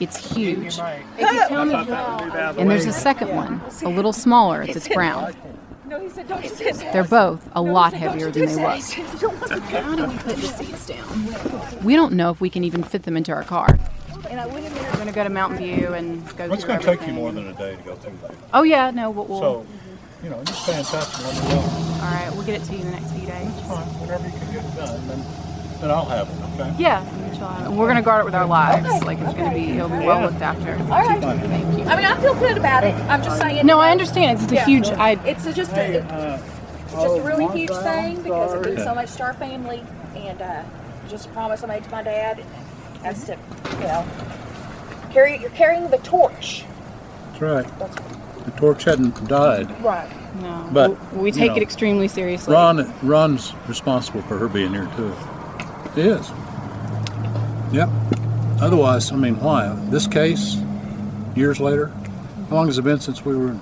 It's 0.00 0.34
huge. 0.34 0.78
And 0.80 2.68
there's 2.68 2.86
a 2.86 2.92
second 2.92 3.34
one, 3.36 3.60
a 3.84 3.88
little 3.88 4.12
smaller, 4.12 4.66
that's 4.66 4.88
brown. 4.88 5.34
No, 5.88 5.98
he 5.98 6.10
said, 6.10 6.28
don't 6.28 6.44
sit 6.44 6.76
They're 6.92 7.02
both 7.02 7.48
a 7.54 7.62
lot 7.62 7.94
heavier 7.94 8.30
than 8.30 8.44
they 8.46 8.54
look. 8.56 8.82
How 9.70 9.96
do 9.96 10.06
we 10.06 10.16
put 10.18 10.36
the 10.36 10.46
seats 10.46 10.86
down? 10.86 11.82
We 11.82 11.96
don't 11.96 12.12
know 12.12 12.30
if 12.30 12.42
we 12.42 12.50
can 12.50 12.62
even 12.62 12.82
fit 12.82 13.04
them 13.04 13.16
into 13.16 13.32
our 13.32 13.42
car. 13.42 13.78
And 14.28 14.38
I 14.38 14.46
went 14.46 14.66
in 14.66 14.74
there. 14.74 14.82
We're 14.92 14.98
gonna 14.98 15.12
go 15.12 15.24
to 15.24 15.30
Mountain 15.30 15.58
View 15.58 15.94
and 15.94 16.22
go 16.36 16.52
It's 16.52 16.62
through 16.64 16.74
going 16.74 16.80
to 16.80 16.86
take 16.96 17.06
you 17.06 17.14
more 17.14 17.32
than 17.32 17.46
a 17.46 17.54
day 17.54 17.76
to 17.76 17.82
go 17.82 17.94
through 17.94 18.18
that. 18.22 18.34
Oh 18.52 18.64
yeah, 18.64 18.90
no, 18.90 19.10
we'll, 19.10 19.24
we'll 19.24 19.40
So, 19.40 19.66
you 20.22 20.28
know, 20.28 20.42
just 20.44 20.62
stay 20.64 20.78
in 20.78 20.84
touch 20.84 21.14
and 21.14 21.24
let 21.24 21.42
me 21.42 21.48
know. 21.48 21.60
all 21.60 22.12
right, 22.12 22.30
we'll 22.34 22.44
get 22.44 22.60
it 22.60 22.64
to 22.66 22.72
you 22.72 22.80
in 22.80 22.86
the 22.86 22.92
next 22.92 23.12
few 23.12 23.26
days. 23.26 23.48
Fine, 23.66 23.86
whatever 24.00 24.26
you 24.26 24.32
can 24.38 24.52
get 24.52 24.76
done, 24.76 25.24
then, 25.80 25.88
then 25.88 25.90
I'll 25.90 26.04
have 26.06 26.28
it, 26.28 26.60
okay? 26.60 26.74
Yeah, 26.78 27.68
we're 27.70 27.86
gonna 27.86 28.02
guard 28.02 28.22
it 28.22 28.24
with 28.24 28.34
our 28.34 28.46
lives. 28.46 29.04
Like 29.04 29.18
it's 29.18 29.34
gonna 29.34 29.54
be, 29.54 29.70
it'll 29.70 29.88
be 29.88 29.96
well 30.06 30.22
looked 30.22 30.42
after. 30.42 30.72
All 30.92 31.00
right. 31.06 31.20
Thank 31.20 31.78
you. 31.78 31.84
I 31.84 31.96
mean, 31.96 32.04
I 32.04 32.20
feel 32.20 32.34
good 32.34 32.56
about 32.56 32.84
it. 32.84 32.94
I'm 33.08 33.22
just 33.22 33.38
saying. 33.38 33.64
No, 33.66 33.78
I 33.78 33.90
understand. 33.90 34.40
It's, 34.40 34.50
it's 34.52 34.60
a 34.60 34.64
huge. 34.64 34.88
I 34.88 35.12
It's 35.26 35.46
a- 35.46 35.52
just 35.52 35.72
a, 35.72 35.98
it's 36.82 36.92
just 36.92 37.18
a 37.18 37.22
really 37.22 37.46
huge 37.56 37.70
thing 37.70 38.22
because 38.22 38.54
it 38.54 38.64
means 38.70 38.82
so 38.82 38.94
much 38.94 39.12
to 39.16 39.22
our 39.24 39.34
family, 39.34 39.84
and 40.16 40.40
uh, 40.42 40.62
just 41.08 41.26
a 41.26 41.28
promise 41.30 41.62
I 41.62 41.66
made 41.68 41.84
to 41.84 41.90
my 41.90 42.02
dad. 42.02 42.42
That's 43.02 43.24
to, 43.24 43.38
you 43.74 43.78
know, 43.80 44.04
carry. 45.12 45.38
You're 45.38 45.50
carrying 45.50 45.88
the 45.90 45.98
torch. 45.98 46.64
That's 47.38 47.40
right. 47.40 47.78
The 48.44 48.50
torch 48.52 48.84
hadn't 48.84 49.28
died. 49.28 49.68
Right. 49.84 50.08
no, 50.40 50.68
But, 50.72 51.14
we 51.14 51.28
you 51.28 51.32
take 51.32 51.50
know, 51.50 51.56
it 51.58 51.62
extremely 51.62 52.08
seriously. 52.08 52.54
Ron, 52.54 52.92
Ron's 53.06 53.52
responsible 53.68 54.22
for 54.22 54.38
her 54.38 54.48
being 54.48 54.72
here 54.72 54.88
too. 54.96 55.14
He 55.94 56.02
is. 56.02 56.30
Yep. 57.72 57.88
Otherwise, 58.60 59.12
I 59.12 59.16
mean, 59.16 59.38
why? 59.40 59.68
This 59.90 60.06
case, 60.06 60.56
years 61.36 61.60
later, 61.60 61.88
how 62.48 62.56
long 62.56 62.66
has 62.66 62.78
it 62.78 62.82
been 62.82 63.00
since 63.00 63.24
we 63.24 63.36
were? 63.36 63.56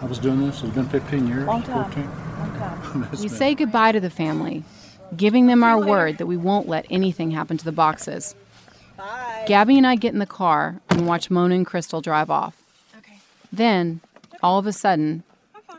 I 0.00 0.06
was 0.06 0.18
doing 0.18 0.46
this. 0.46 0.62
It's 0.62 0.74
been 0.74 0.88
15 0.88 1.28
years. 1.28 1.46
Long 1.46 1.62
time. 1.62 1.84
14? 1.84 2.04
Long 2.38 2.58
time. 2.58 3.08
We 3.20 3.28
say 3.28 3.54
goodbye 3.54 3.92
to 3.92 4.00
the 4.00 4.10
family, 4.10 4.64
giving 5.16 5.46
them 5.46 5.62
our 5.62 5.78
word 5.78 6.18
that 6.18 6.26
we 6.26 6.36
won't 6.36 6.68
let 6.68 6.86
anything 6.90 7.30
happen 7.30 7.56
to 7.56 7.64
the 7.64 7.72
boxes. 7.72 8.34
Bye. 8.96 9.44
Gabby 9.46 9.78
and 9.78 9.86
I 9.86 9.94
get 9.96 10.12
in 10.12 10.18
the 10.18 10.26
car 10.26 10.80
and 10.90 11.06
watch 11.06 11.30
Mona 11.30 11.54
and 11.54 11.66
Crystal 11.66 12.00
drive 12.00 12.30
off. 12.30 12.60
Okay. 12.98 13.18
Then, 13.52 14.00
all 14.42 14.58
of 14.58 14.66
a 14.66 14.72
sudden, 14.72 15.22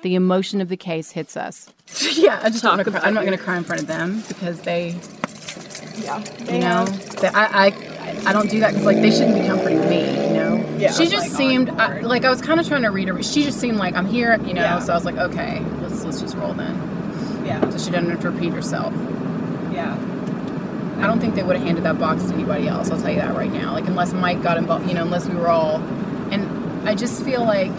the 0.04 0.16
emotion 0.16 0.62
of 0.62 0.70
the 0.70 0.78
case 0.78 1.12
hits 1.12 1.36
us. 1.36 1.70
yeah, 2.16 2.40
I 2.44 2.50
just 2.50 2.64
don't 2.64 2.78
wanna 2.78 2.90
cry. 2.90 3.02
I'm 3.04 3.14
not 3.14 3.26
going 3.26 3.38
to 3.38 3.44
cry 3.44 3.58
in 3.58 3.64
front 3.64 3.82
of 3.82 3.88
them 3.88 4.24
because 4.28 4.62
they, 4.62 4.96
Yeah. 5.96 6.20
you 6.52 6.60
know, 6.60 6.86
that 7.22 7.36
I, 7.36 7.68
I, 7.68 8.30
I 8.30 8.34
don't 8.34 8.50
do 8.50 8.60
that 8.60 8.72
because 8.72 8.86
like 8.86 8.98
they 8.98 9.12
shouldn't 9.12 9.40
be 9.40 9.46
comforting 9.46 9.88
me, 9.90 10.28
you 10.28 10.34
know. 10.34 10.66
Yeah. 10.78 10.92
She 10.92 11.08
just 11.08 11.32
seemed 11.36 11.70
I, 11.70 12.00
like 12.02 12.26
I 12.26 12.30
was 12.30 12.42
kind 12.42 12.60
of 12.60 12.68
trying 12.68 12.82
to 12.84 12.90
read 12.90 13.08
her. 13.08 13.24
She 13.24 13.44
just 13.44 13.60
seemed 13.60 13.78
like 13.78 13.96
I'm 13.96 14.06
here, 14.06 14.36
you 14.44 14.54
know. 14.54 14.62
Yeah. 14.62 14.80
So 14.80 14.94
I 14.94 14.96
was 14.96 15.06
like, 15.06 15.18
okay, 15.18 15.60
let's 15.82 16.04
let's 16.04 16.20
just 16.20 16.36
roll 16.36 16.54
then. 16.54 16.76
Yeah. 17.46 17.62
So 17.70 17.78
she 17.78 17.92
doesn't 17.92 18.10
have 18.10 18.22
to 18.22 18.32
repeat 18.32 18.54
herself. 18.54 18.94
Yeah. 19.72 19.94
I 21.00 21.08
don't 21.08 21.20
think 21.20 21.36
they 21.36 21.44
would 21.44 21.58
have 21.58 21.66
handed 21.66 21.84
that 21.84 22.00
box 22.00 22.24
to 22.24 22.34
anybody 22.34 22.68
else. 22.68 22.90
I'll 22.90 23.00
tell 23.00 23.12
you 23.12 23.20
that 23.20 23.36
right 23.36 23.52
now. 23.52 23.74
Like 23.74 23.88
unless 23.88 24.14
Mike 24.14 24.42
got 24.42 24.58
involved, 24.58 24.88
you 24.88 24.94
know, 24.94 25.04
unless 25.04 25.28
we 25.28 25.36
were 25.36 25.50
all. 25.50 25.78
And 26.32 26.88
I 26.88 26.96
just 26.96 27.24
feel 27.24 27.44
like, 27.44 27.72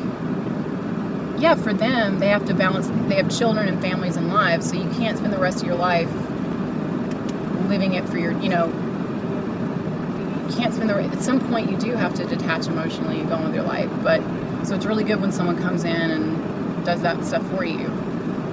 yeah, 1.40 1.55
for 1.55 1.72
them, 1.72 2.20
they 2.20 2.29
have 2.29 2.44
to 2.46 2.55
balance. 2.55 2.88
They 3.09 3.16
have 3.16 3.31
children 3.37 3.66
and 3.66 3.81
families 3.81 4.16
and 4.16 4.29
lives, 4.29 4.68
so 4.68 4.77
you 4.77 4.88
can't 4.90 5.18
spend 5.18 5.33
the 5.33 5.38
rest 5.38 5.62
of 5.62 5.66
your 5.66 5.77
life 5.77 6.11
living 7.68 7.94
it 7.94 8.09
for 8.09 8.18
your, 8.18 8.33
you 8.40 8.48
know. 8.48 8.66
You 10.48 10.55
can't 10.57 10.74
spend 10.74 10.90
the. 10.90 10.94
At 10.94 11.22
some 11.22 11.40
point, 11.48 11.70
you 11.70 11.77
do 11.77 11.92
have 11.92 12.14
to 12.14 12.24
detach 12.24 12.66
emotionally 12.66 13.20
and 13.20 13.29
go 13.29 13.37
on 13.37 13.44
with 13.44 13.55
your 13.55 13.64
life. 13.64 13.90
But 14.03 14.22
so 14.64 14.74
it's 14.74 14.87
really 14.87 15.05
good 15.05 15.20
when 15.20 15.33
someone 15.33 15.57
comes 15.57 15.85
in 15.85 16.11
and 16.11 16.85
does 16.85 17.03
that 17.03 17.24
stuff 17.24 17.46
for 17.50 17.64
you. 17.64 17.90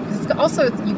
it's 0.09 0.31
also 0.31 0.73
you. 0.85 0.95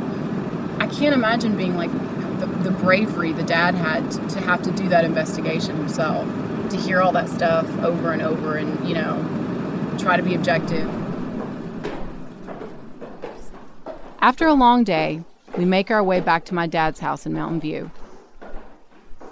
I 0.80 0.88
can't 0.88 1.14
imagine 1.14 1.56
being 1.56 1.76
like 1.76 1.92
the, 2.40 2.46
the 2.70 2.72
bravery 2.72 3.32
the 3.32 3.44
dad 3.44 3.76
had 3.76 4.10
to 4.30 4.40
have 4.42 4.62
to 4.64 4.72
do 4.72 4.90
that 4.90 5.06
investigation 5.06 5.78
himself, 5.78 6.28
to 6.70 6.78
hear 6.78 7.02
all 7.02 7.12
that 7.14 7.30
stuff 7.30 7.68
over 7.80 8.12
and 8.12 8.22
over, 8.22 8.56
and 8.56 8.88
you 8.88 8.96
know, 8.96 9.96
try 9.98 10.18
to 10.18 10.24
be 10.24 10.36
objective. 10.36 10.90
After 14.20 14.48
a 14.48 14.54
long 14.54 14.84
day, 14.84 15.22
we 15.58 15.66
make 15.66 15.92
our 15.92 16.04
way 16.04 16.20
back 16.20 16.46
to 16.46 16.54
my 16.54 16.66
dad's 16.66 17.00
house 17.00 17.26
in 17.26 17.34
Mountain 17.34 17.60
View. 17.60 17.92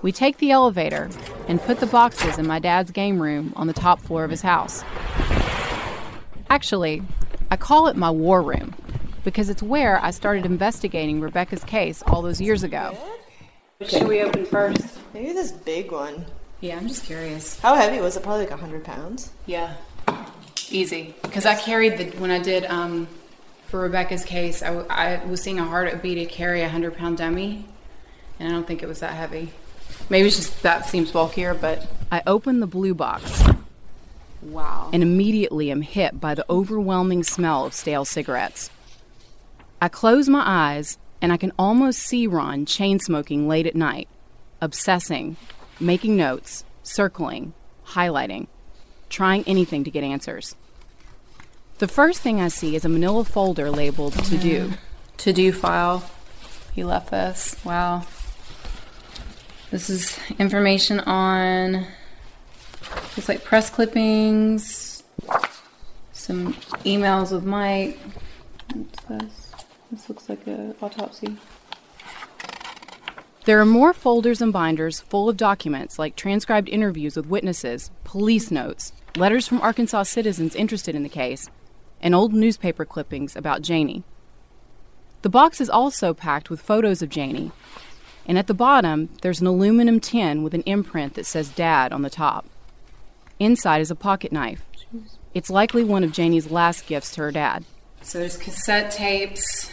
We 0.01 0.11
take 0.11 0.37
the 0.37 0.51
elevator 0.51 1.09
and 1.47 1.61
put 1.61 1.79
the 1.79 1.85
boxes 1.85 2.39
in 2.39 2.47
my 2.47 2.57
dad's 2.59 2.91
game 2.91 3.21
room 3.21 3.53
on 3.55 3.67
the 3.67 3.73
top 3.73 3.99
floor 3.99 4.23
of 4.23 4.31
his 4.31 4.41
house. 4.41 4.83
Actually, 6.49 7.03
I 7.51 7.55
call 7.55 7.87
it 7.87 7.95
my 7.95 8.09
war 8.09 8.41
room 8.41 8.73
because 9.23 9.49
it's 9.49 9.61
where 9.61 10.03
I 10.03 10.09
started 10.11 10.45
investigating 10.45 11.21
Rebecca's 11.21 11.63
case 11.63 12.01
all 12.07 12.21
those 12.23 12.41
years 12.41 12.63
ago. 12.63 12.97
Should 13.87 14.07
we 14.07 14.21
open 14.21 14.45
first? 14.45 14.99
Maybe 15.13 15.33
this 15.33 15.51
big 15.51 15.91
one. 15.91 16.25
Yeah, 16.61 16.77
I'm 16.77 16.87
just 16.87 17.05
curious. 17.05 17.59
How 17.59 17.75
heavy 17.75 17.99
was 17.99 18.17
it? 18.17 18.23
Probably 18.23 18.41
like 18.41 18.51
100 18.51 18.83
pounds. 18.83 19.31
Yeah, 19.45 19.75
easy. 20.69 21.15
Because 21.21 21.45
I 21.45 21.55
carried 21.55 21.97
the 21.97 22.05
when 22.19 22.31
I 22.31 22.39
did 22.39 22.65
um, 22.65 23.07
for 23.67 23.81
Rebecca's 23.81 24.23
case, 24.23 24.61
I, 24.61 24.79
I 24.89 25.25
was 25.25 25.41
seeing 25.41 25.59
a 25.59 25.63
heartbeat 25.63 26.17
to 26.17 26.25
carry 26.25 26.61
a 26.61 26.69
hundred 26.69 26.95
pound 26.95 27.17
dummy, 27.17 27.65
and 28.39 28.49
I 28.49 28.51
don't 28.51 28.67
think 28.67 28.83
it 28.83 28.87
was 28.87 28.99
that 28.99 29.13
heavy. 29.13 29.53
Maybe 30.11 30.27
it's 30.27 30.35
just 30.35 30.61
that 30.63 30.85
seems 30.85 31.09
bulkier, 31.09 31.53
but 31.53 31.87
I 32.11 32.21
open 32.27 32.59
the 32.59 32.67
blue 32.67 32.93
box 32.93 33.45
wow. 34.41 34.89
and 34.91 35.01
immediately 35.01 35.71
am 35.71 35.83
hit 35.83 36.19
by 36.19 36.35
the 36.35 36.45
overwhelming 36.49 37.23
smell 37.23 37.65
of 37.65 37.73
stale 37.73 38.03
cigarettes. 38.03 38.69
I 39.81 39.87
close 39.87 40.27
my 40.27 40.43
eyes 40.45 40.97
and 41.21 41.31
I 41.31 41.37
can 41.37 41.53
almost 41.57 41.99
see 41.99 42.27
Ron 42.27 42.65
chain 42.65 42.99
smoking 42.99 43.47
late 43.47 43.65
at 43.65 43.73
night, 43.73 44.09
obsessing, 44.59 45.37
making 45.79 46.17
notes, 46.17 46.65
circling, 46.83 47.53
highlighting, 47.91 48.47
trying 49.07 49.45
anything 49.45 49.85
to 49.85 49.91
get 49.91 50.03
answers. 50.03 50.57
The 51.77 51.87
first 51.87 52.19
thing 52.19 52.41
I 52.41 52.49
see 52.49 52.75
is 52.75 52.83
a 52.83 52.89
manila 52.89 53.23
folder 53.23 53.71
labeled 53.71 54.21
to 54.25 54.37
do. 54.37 54.73
To 55.19 55.31
do 55.31 55.53
file. 55.53 56.03
He 56.73 56.83
left 56.83 57.11
this. 57.11 57.55
Wow. 57.63 58.03
This 59.71 59.89
is 59.89 60.19
information 60.37 60.99
on. 60.99 61.87
It's 63.15 63.29
like 63.29 63.45
press 63.45 63.69
clippings, 63.69 65.01
some 66.11 66.53
emails 66.83 67.31
with 67.31 67.45
Mike. 67.45 67.97
What's 68.73 69.03
this? 69.05 69.51
This 69.89 70.09
looks 70.09 70.27
like 70.27 70.45
an 70.45 70.75
autopsy. 70.81 71.37
There 73.45 73.61
are 73.61 73.65
more 73.65 73.93
folders 73.93 74.41
and 74.41 74.51
binders 74.51 74.99
full 74.99 75.29
of 75.29 75.37
documents 75.37 75.97
like 75.97 76.17
transcribed 76.17 76.67
interviews 76.67 77.15
with 77.15 77.27
witnesses, 77.27 77.91
police 78.03 78.51
notes, 78.51 78.91
letters 79.15 79.47
from 79.47 79.61
Arkansas 79.61 80.03
citizens 80.03 80.53
interested 80.53 80.95
in 80.95 81.03
the 81.03 81.09
case, 81.09 81.49
and 82.01 82.13
old 82.13 82.33
newspaper 82.33 82.83
clippings 82.83 83.37
about 83.37 83.61
Janie. 83.61 84.03
The 85.21 85.29
box 85.29 85.61
is 85.61 85.69
also 85.69 86.13
packed 86.13 86.49
with 86.49 86.59
photos 86.59 87.01
of 87.01 87.09
Janie, 87.09 87.51
and 88.27 88.37
at 88.37 88.47
the 88.47 88.53
bottom, 88.53 89.09
there's 89.21 89.41
an 89.41 89.47
aluminum 89.47 89.99
tin 89.99 90.43
with 90.43 90.53
an 90.53 90.63
imprint 90.63 91.15
that 91.15 91.25
says 91.25 91.49
Dad 91.49 91.91
on 91.91 92.01
the 92.01 92.09
top. 92.09 92.45
Inside 93.39 93.81
is 93.81 93.91
a 93.91 93.95
pocket 93.95 94.31
knife. 94.31 94.65
It's 95.33 95.49
likely 95.49 95.83
one 95.83 96.03
of 96.03 96.11
Janie's 96.11 96.51
last 96.51 96.85
gifts 96.85 97.13
to 97.15 97.21
her 97.21 97.31
dad. 97.31 97.63
So 98.01 98.19
there's 98.19 98.37
cassette 98.37 98.91
tapes. 98.91 99.71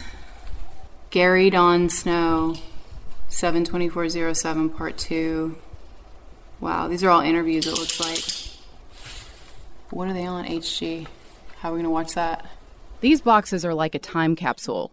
Gary 1.09 1.49
Don 1.49 1.89
Snow, 1.89 2.55
72407, 3.29 4.69
part 4.69 4.97
two. 4.97 5.57
Wow, 6.59 6.87
these 6.87 7.03
are 7.03 7.09
all 7.09 7.21
interviews, 7.21 7.65
it 7.65 7.73
looks 7.73 7.99
like. 7.99 8.23
What 9.89 10.07
are 10.07 10.13
they 10.13 10.25
on 10.25 10.45
HG? 10.45 11.07
How 11.59 11.69
are 11.69 11.73
we 11.73 11.77
going 11.77 11.85
to 11.85 11.89
watch 11.89 12.13
that? 12.13 12.45
These 13.01 13.21
boxes 13.21 13.65
are 13.65 13.73
like 13.73 13.95
a 13.95 13.99
time 13.99 14.35
capsule. 14.35 14.91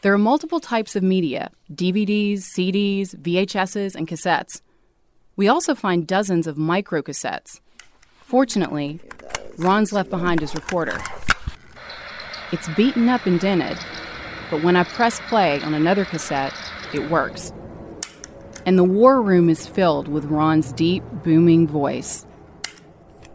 There 0.00 0.12
are 0.12 0.18
multiple 0.18 0.60
types 0.60 0.94
of 0.94 1.02
media 1.02 1.50
DVDs, 1.72 2.42
CDs, 2.56 3.16
VHSs, 3.16 3.96
and 3.96 4.06
cassettes. 4.06 4.60
We 5.34 5.48
also 5.48 5.74
find 5.74 6.06
dozens 6.06 6.46
of 6.46 6.56
microcassettes. 6.56 7.60
Fortunately, 8.20 9.00
Ron's 9.56 9.92
left 9.92 10.08
behind 10.08 10.38
his 10.38 10.54
recorder. 10.54 10.98
It's 12.52 12.68
beaten 12.76 13.08
up 13.08 13.26
and 13.26 13.40
dented, 13.40 13.76
but 14.52 14.62
when 14.62 14.76
I 14.76 14.84
press 14.84 15.18
play 15.28 15.60
on 15.62 15.74
another 15.74 16.04
cassette, 16.04 16.54
it 16.94 17.10
works. 17.10 17.52
And 18.66 18.78
the 18.78 18.84
war 18.84 19.20
room 19.20 19.50
is 19.50 19.66
filled 19.66 20.06
with 20.06 20.26
Ron's 20.26 20.72
deep, 20.72 21.02
booming 21.24 21.66
voice. 21.66 22.24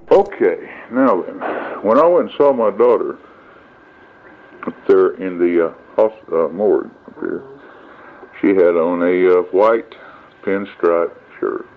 Okay, 0.09 0.71
now 0.91 1.23
then, 1.23 1.39
when 1.83 1.99
I 1.99 2.07
went 2.07 2.29
and 2.29 2.37
saw 2.37 2.53
my 2.53 2.71
daughter 2.71 3.17
up 4.65 4.75
there 4.87 5.15
in 5.15 5.37
the 5.39 5.67
uh, 5.67 5.73
uh, 5.97 6.47
morgue 6.49 6.91
up 7.07 7.19
here, 7.19 7.43
she 8.41 8.49
had 8.49 8.75
on 8.75 9.01
a 9.03 9.39
uh, 9.39 9.41
white 9.51 9.93
pinstripe 10.43 11.15
shirt. 11.39 11.67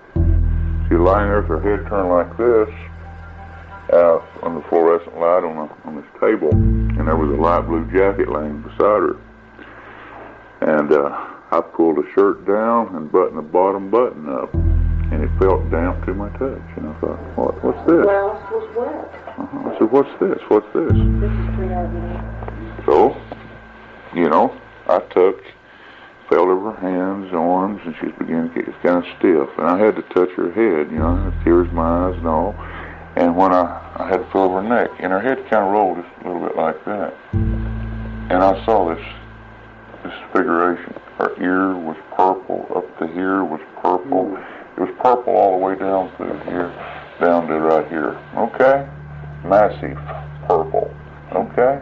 She 0.88 0.94
was 0.94 1.06
lying 1.06 1.28
there 1.28 1.40
with 1.42 1.50
her 1.50 1.60
head 1.60 1.88
turned 1.88 2.10
like 2.10 2.30
this, 2.36 2.68
uh, 3.92 4.18
on 4.42 4.54
the 4.54 4.62
fluorescent 4.68 5.14
light 5.18 5.44
on, 5.44 5.56
a, 5.56 5.88
on 5.88 5.96
this 5.96 6.10
table, 6.20 6.50
and 6.50 7.06
there 7.06 7.16
was 7.16 7.30
a 7.30 7.40
light 7.40 7.66
blue 7.66 7.84
jacket 7.92 8.28
laying 8.28 8.62
beside 8.62 9.02
her. 9.02 9.16
And 10.62 10.92
uh, 10.92 11.10
I 11.52 11.60
pulled 11.60 11.96
the 11.96 12.08
shirt 12.14 12.46
down 12.46 12.96
and 12.96 13.10
buttoned 13.12 13.38
the 13.38 13.42
bottom 13.42 13.90
button 13.90 14.28
up, 14.28 14.52
and 14.54 15.22
it 15.22 15.30
felt 15.38 15.70
damp 15.70 16.04
to 16.06 16.14
my 16.14 16.30
touch. 16.30 16.66
And 16.76 16.88
I 16.88 17.00
thought, 17.00 17.18
what, 17.36 17.62
what's 17.62 17.78
this? 17.86 18.02
Blouse 18.02 18.50
was 18.50 18.66
wet. 18.74 19.38
Uh-huh. 19.38 19.70
I 19.70 19.78
said, 19.78 19.90
what's 19.92 20.10
this? 20.18 20.38
What's 20.48 20.66
this? 20.74 20.90
This 20.90 21.70
out 21.70 22.84
So, 22.86 23.14
you 24.16 24.30
know, 24.30 24.58
I 24.88 25.00
took, 25.12 25.42
felt 26.30 26.48
of 26.48 26.62
her 26.62 26.80
hands, 26.80 27.32
arms, 27.34 27.82
and 27.84 27.94
she 28.00 28.06
beginning 28.18 28.52
to 28.54 28.62
get 28.62 28.82
kind 28.82 29.04
of 29.04 29.04
stiff. 29.18 29.48
And 29.58 29.66
I 29.66 29.78
had 29.78 29.94
to 29.96 30.02
touch 30.14 30.30
her 30.36 30.50
head, 30.50 30.90
you 30.90 30.98
know, 30.98 31.32
tears 31.44 31.68
in 31.68 31.74
my 31.74 32.08
eyes 32.08 32.16
and 32.16 32.26
all. 32.26 32.54
And 33.16 33.36
when 33.36 33.52
I, 33.52 33.94
I 33.96 34.08
had 34.08 34.18
to 34.18 34.32
feel 34.32 34.52
her 34.52 34.62
neck, 34.62 34.90
and 35.00 35.12
her 35.12 35.20
head 35.20 35.38
kind 35.50 35.64
of 35.64 35.72
rolled 35.72 35.98
just 36.02 36.24
a 36.24 36.28
little 36.28 36.48
bit 36.48 36.56
like 36.56 36.84
that. 36.86 37.14
And 37.32 38.42
I 38.42 38.64
saw 38.64 38.94
this 38.94 39.04
disfiguration. 40.02 40.94
Her 41.18 41.32
ear 41.40 41.76
was 41.76 41.96
purple, 42.16 42.66
up 42.74 42.98
to 42.98 43.06
here 43.08 43.44
was 43.44 43.60
purple. 43.82 44.36
It 44.76 44.80
was 44.80 44.94
purple 45.00 45.34
all 45.34 45.58
the 45.58 45.64
way 45.64 45.76
down 45.76 46.14
through 46.16 46.38
here, 46.44 46.68
down 47.20 47.48
to 47.48 47.58
right 47.60 47.88
here. 47.88 48.18
Okay? 48.36 48.88
Massive 49.44 49.96
purple. 50.46 50.94
Okay? 51.32 51.80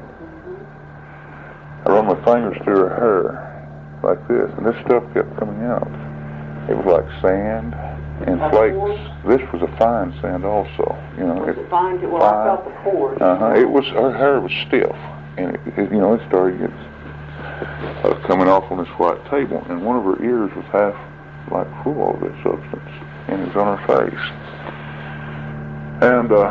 I 1.87 1.91
run 1.91 2.07
my 2.07 2.15
fingers 2.25 2.57
through 2.65 2.77
her 2.89 2.95
hair 2.97 3.51
like 4.03 4.27
this, 4.29 4.51
and 4.57 4.67
this 4.67 4.77
stuff 4.85 5.03
kept 5.15 5.37
coming 5.39 5.63
out. 5.65 5.89
It 6.69 6.77
was 6.77 6.87
like 6.87 7.05
sand 7.21 7.75
and 8.27 8.41
flakes. 8.51 9.01
This 9.27 9.43
was 9.53 9.61
a 9.63 9.77
fine 9.77 10.15
sand 10.23 10.45
also. 10.45 10.97
You 11.19 11.25
know, 11.25 11.45
it, 11.49 11.69
Fine, 11.69 12.01
well, 12.11 12.23
I 12.23 12.45
felt 12.47 12.65
the 12.65 12.71
pores. 12.83 13.21
uh 13.21 13.37
huh. 13.37 13.55
It 13.57 13.69
was 13.69 13.85
her 13.87 14.13
hair 14.17 14.41
was 14.41 14.53
stiff, 14.67 14.97
and 15.37 15.55
it, 15.57 15.61
it 15.77 15.93
you 15.93 15.99
know 16.01 16.15
it 16.15 16.27
started 16.29 16.59
getting 16.59 16.77
uh, 16.77 18.15
coming 18.27 18.49
off 18.49 18.71
on 18.71 18.79
this 18.79 18.89
white 18.99 19.23
table, 19.31 19.63
and 19.69 19.85
one 19.85 19.97
of 19.97 20.05
her 20.05 20.23
ears 20.25 20.51
was 20.57 20.65
half 20.73 20.95
like 21.53 21.69
full 21.85 22.15
of 22.15 22.21
this 22.21 22.33
substance. 22.43 22.91
and 23.29 23.43
it 23.43 23.49
was 23.49 23.57
on 23.57 23.77
her 23.77 23.87
face. 23.87 24.25
And 26.03 26.33
uh, 26.33 26.49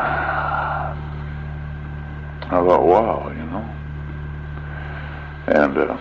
I 2.45 2.49
thought, 2.49 2.86
wow, 2.86 3.29
you 3.29 3.43
know. 3.45 3.65
And 5.48 5.78
uh, 5.78 5.98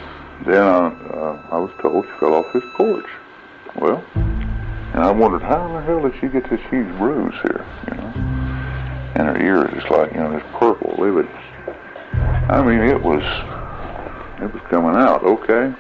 then 0.47 0.63
I, 0.63 0.87
uh, 0.87 1.43
I 1.51 1.59
was 1.59 1.71
told 1.81 2.05
she 2.05 2.11
fell 2.21 2.35
off 2.35 2.53
his 2.53 2.63
porch. 2.77 3.07
Well, 3.77 4.05
and 4.15 5.03
I 5.03 5.11
wondered 5.11 5.43
how 5.43 5.67
in 5.67 5.73
the 5.75 5.83
hell 5.83 6.03
did 6.03 6.13
she 6.21 6.29
get 6.29 6.49
this 6.51 6.61
huge 6.71 6.89
bruise 6.99 7.35
here, 7.43 7.67
you 7.89 7.97
know? 7.97 8.13
And 9.15 9.29
her 9.29 9.43
ear 9.43 9.67
is 9.67 9.75
just 9.75 9.91
like, 9.91 10.13
you 10.13 10.21
know, 10.21 10.33
this 10.33 10.47
purple, 10.59 10.95
livid. 10.99 11.27
I 12.49 12.63
mean, 12.63 12.81
it 12.81 13.03
was, 13.03 13.23
it 14.43 14.53
was 14.53 14.63
coming 14.69 14.95
out, 14.95 15.25
okay? 15.25 15.75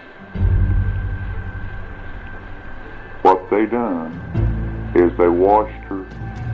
What 3.22 3.48
they 3.50 3.66
done 3.66 4.12
is 4.96 5.16
they 5.18 5.28
washed 5.28 5.84
her 5.84 6.04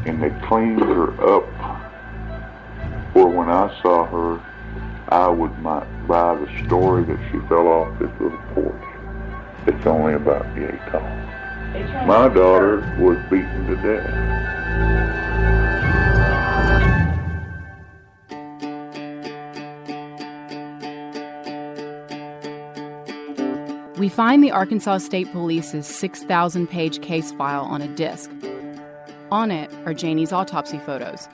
and 0.04 0.22
they 0.22 0.30
cleaned 0.46 0.80
her 0.80 1.12
up. 1.36 1.46
For 3.12 3.28
when 3.28 3.48
I 3.48 3.74
saw 3.82 4.04
her, 4.04 4.47
I 5.10 5.28
would 5.28 5.58
might 5.60 5.86
buy 6.06 6.34
the 6.34 6.46
story 6.66 7.02
that 7.04 7.18
she 7.30 7.38
fell 7.48 7.66
off 7.66 7.98
this 7.98 8.10
little 8.20 8.38
porch. 8.52 8.74
It's 9.66 9.86
only 9.86 10.12
about 10.12 10.44
yay 10.54 10.78
tall. 10.90 11.00
My 12.06 12.28
daughter 12.28 12.80
was 12.98 13.16
beaten 13.30 13.66
to 13.68 13.76
death. 13.76 14.38
We 23.98 24.10
find 24.10 24.44
the 24.44 24.50
Arkansas 24.50 24.98
State 24.98 25.32
Police's 25.32 25.86
6,000 25.86 26.66
page 26.68 27.00
case 27.00 27.32
file 27.32 27.64
on 27.64 27.80
a 27.80 27.88
disc. 27.88 28.30
On 29.30 29.50
it 29.50 29.70
are 29.86 29.94
Janie's 29.94 30.32
autopsy 30.32 30.78
photos. 30.78 31.28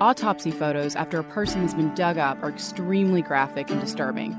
Autopsy 0.00 0.52
photos 0.52 0.94
after 0.94 1.18
a 1.18 1.24
person 1.24 1.62
has 1.62 1.74
been 1.74 1.92
dug 1.96 2.18
up 2.18 2.40
are 2.40 2.50
extremely 2.50 3.20
graphic 3.20 3.68
and 3.68 3.80
disturbing. 3.80 4.32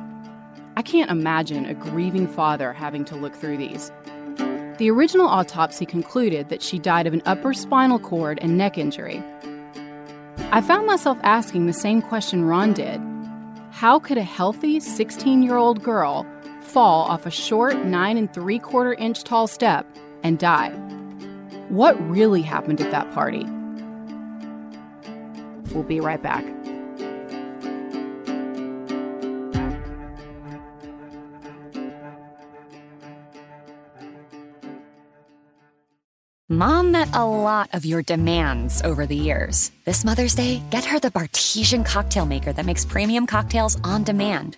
I 0.78 0.82
can't 0.82 1.12
imagine 1.12 1.66
a 1.66 1.74
grieving 1.74 2.30
father 2.30 2.72
having 2.72 3.04
to 3.06 3.18
look 3.18 3.36
through 3.36 3.58
these. 3.58 3.92
The 4.78 4.90
original 4.90 5.28
autopsy 5.28 5.86
concluded 5.86 6.48
that 6.48 6.62
she 6.62 6.80
died 6.80 7.08
of 7.08 7.14
an 7.14 7.22
upper 7.26 7.54
spinal 7.54 8.00
cord 8.00 8.40
and 8.42 8.58
neck 8.58 8.78
injury. 8.78 9.22
I 10.52 10.62
found 10.62 10.88
myself 10.88 11.18
asking 11.24 11.66
the 11.66 11.74
same 11.74 12.02
question 12.02 12.46
Ron 12.46 12.72
did 12.72 13.02
How 13.72 14.00
could 14.00 14.18
a 14.18 14.24
healthy 14.24 14.80
16 14.80 15.44
year 15.44 15.58
old 15.58 15.84
girl 15.84 16.26
fall 16.62 17.04
off 17.04 17.26
a 17.26 17.32
short 17.32 17.84
9 17.84 18.18
and 18.18 18.34
3 18.34 18.60
quarter 18.60 18.94
inch 18.94 19.26
tall 19.26 19.48
step 19.48 19.86
and 20.24 20.40
die? 20.40 20.70
What 21.68 22.00
really 22.10 22.44
happened 22.44 22.80
at 22.80 22.92
that 22.92 23.12
party? 23.12 23.46
We'll 25.74 25.84
be 25.84 26.00
right 26.00 26.22
back. 26.22 26.46
Mom 36.52 36.92
met 36.92 37.08
a 37.14 37.24
lot 37.24 37.70
of 37.74 37.86
your 37.86 38.02
demands 38.02 38.82
over 38.82 39.06
the 39.06 39.16
years. 39.16 39.72
This 39.86 40.04
Mother's 40.04 40.34
Day, 40.34 40.64
get 40.72 40.84
her 40.84 41.00
the 41.00 41.12
Bartesian 41.12 41.86
cocktail 41.86 42.26
maker 42.26 42.52
that 42.54 42.66
makes 42.66 42.84
premium 42.84 43.28
cocktails 43.28 43.78
on 43.84 44.04
demand. 44.04 44.58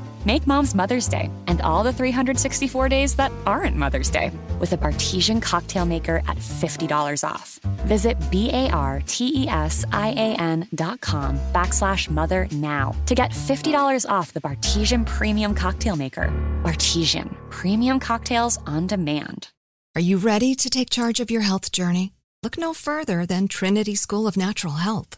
Make 0.23 0.45
mom's 0.45 0.75
Mother's 0.75 1.07
Day 1.07 1.31
and 1.47 1.61
all 1.61 1.83
the 1.83 1.91
364 1.91 2.89
days 2.89 3.15
that 3.15 3.31
aren't 3.47 3.75
Mother's 3.75 4.11
Day 4.11 4.31
with 4.59 4.71
a 4.73 4.77
Bartesian 4.77 5.41
cocktail 5.41 5.83
maker 5.83 6.17
at 6.27 6.37
$50 6.37 7.27
off. 7.27 7.57
Visit 7.87 8.17
B-A-R-T-E-S-I-A-N 8.29 8.67
dot 10.75 11.01
com 11.01 11.39
backslash 11.51 12.09
mother 12.11 12.47
now 12.51 12.95
to 13.07 13.15
get 13.15 13.31
$50 13.31 14.07
off 14.09 14.31
the 14.33 14.41
Bartesian 14.41 15.05
Premium 15.07 15.55
Cocktail 15.55 15.95
Maker. 15.95 16.31
Bartesian, 16.61 17.35
premium 17.49 17.99
cocktails 17.99 18.59
on 18.67 18.85
demand. 18.85 19.49
Are 19.95 20.01
you 20.01 20.17
ready 20.17 20.53
to 20.55 20.69
take 20.69 20.91
charge 20.91 21.19
of 21.19 21.31
your 21.31 21.41
health 21.41 21.71
journey? 21.71 22.13
Look 22.43 22.57
no 22.59 22.73
further 22.75 23.25
than 23.25 23.47
Trinity 23.47 23.95
School 23.95 24.27
of 24.27 24.37
Natural 24.37 24.75
Health. 24.75 25.17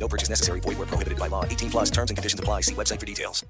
No 0.00 0.08
purchase 0.08 0.30
necessary. 0.30 0.60
Void 0.60 0.78
where 0.78 0.86
prohibited 0.86 1.18
by 1.18 1.28
law. 1.28 1.44
18 1.44 1.70
plus 1.70 1.90
terms 1.90 2.10
and 2.10 2.16
conditions 2.16 2.40
apply. 2.40 2.62
See 2.62 2.74
website 2.74 2.98
for 2.98 3.06
details. 3.06 3.44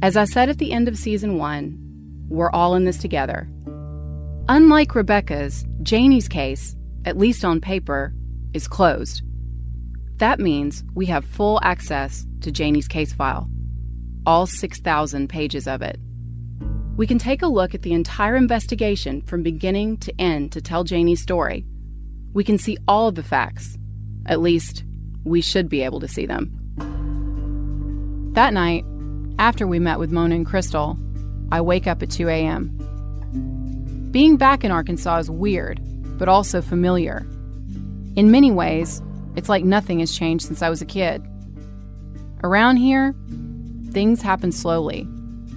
As 0.00 0.16
I 0.16 0.26
said 0.26 0.48
at 0.48 0.58
the 0.58 0.70
end 0.70 0.86
of 0.86 0.96
season 0.96 1.38
one, 1.38 1.76
we're 2.28 2.52
all 2.52 2.76
in 2.76 2.84
this 2.84 2.98
together. 2.98 3.48
Unlike 4.48 4.94
Rebecca's, 4.94 5.66
Janie's 5.82 6.28
case, 6.28 6.76
at 7.04 7.18
least 7.18 7.44
on 7.44 7.60
paper, 7.60 8.14
is 8.54 8.68
closed. 8.68 9.22
That 10.18 10.38
means 10.38 10.84
we 10.94 11.06
have 11.06 11.24
full 11.24 11.58
access 11.64 12.26
to 12.42 12.52
Janie's 12.52 12.86
case 12.86 13.12
file, 13.12 13.50
all 14.24 14.46
6,000 14.46 15.28
pages 15.28 15.66
of 15.66 15.82
it. 15.82 15.98
We 16.96 17.06
can 17.06 17.18
take 17.18 17.42
a 17.42 17.48
look 17.48 17.74
at 17.74 17.82
the 17.82 17.92
entire 17.92 18.36
investigation 18.36 19.22
from 19.22 19.42
beginning 19.42 19.96
to 19.98 20.20
end 20.20 20.52
to 20.52 20.60
tell 20.60 20.84
Janie's 20.84 21.22
story. 21.22 21.66
We 22.38 22.44
can 22.44 22.56
see 22.56 22.78
all 22.86 23.08
of 23.08 23.16
the 23.16 23.24
facts. 23.24 23.76
At 24.26 24.38
least, 24.40 24.84
we 25.24 25.40
should 25.40 25.68
be 25.68 25.82
able 25.82 25.98
to 25.98 26.06
see 26.06 26.24
them. 26.24 26.52
That 28.34 28.52
night, 28.52 28.84
after 29.40 29.66
we 29.66 29.80
met 29.80 29.98
with 29.98 30.12
Mona 30.12 30.36
and 30.36 30.46
Crystal, 30.46 30.96
I 31.50 31.60
wake 31.60 31.88
up 31.88 32.00
at 32.00 32.10
2 32.10 32.28
a.m. 32.28 32.68
Being 34.12 34.36
back 34.36 34.62
in 34.62 34.70
Arkansas 34.70 35.18
is 35.18 35.28
weird, 35.28 35.80
but 36.16 36.28
also 36.28 36.62
familiar. 36.62 37.26
In 38.14 38.30
many 38.30 38.52
ways, 38.52 39.02
it's 39.34 39.48
like 39.48 39.64
nothing 39.64 39.98
has 39.98 40.16
changed 40.16 40.46
since 40.46 40.62
I 40.62 40.70
was 40.70 40.80
a 40.80 40.86
kid. 40.86 41.26
Around 42.44 42.76
here, 42.76 43.16
things 43.90 44.22
happen 44.22 44.52
slowly, 44.52 45.00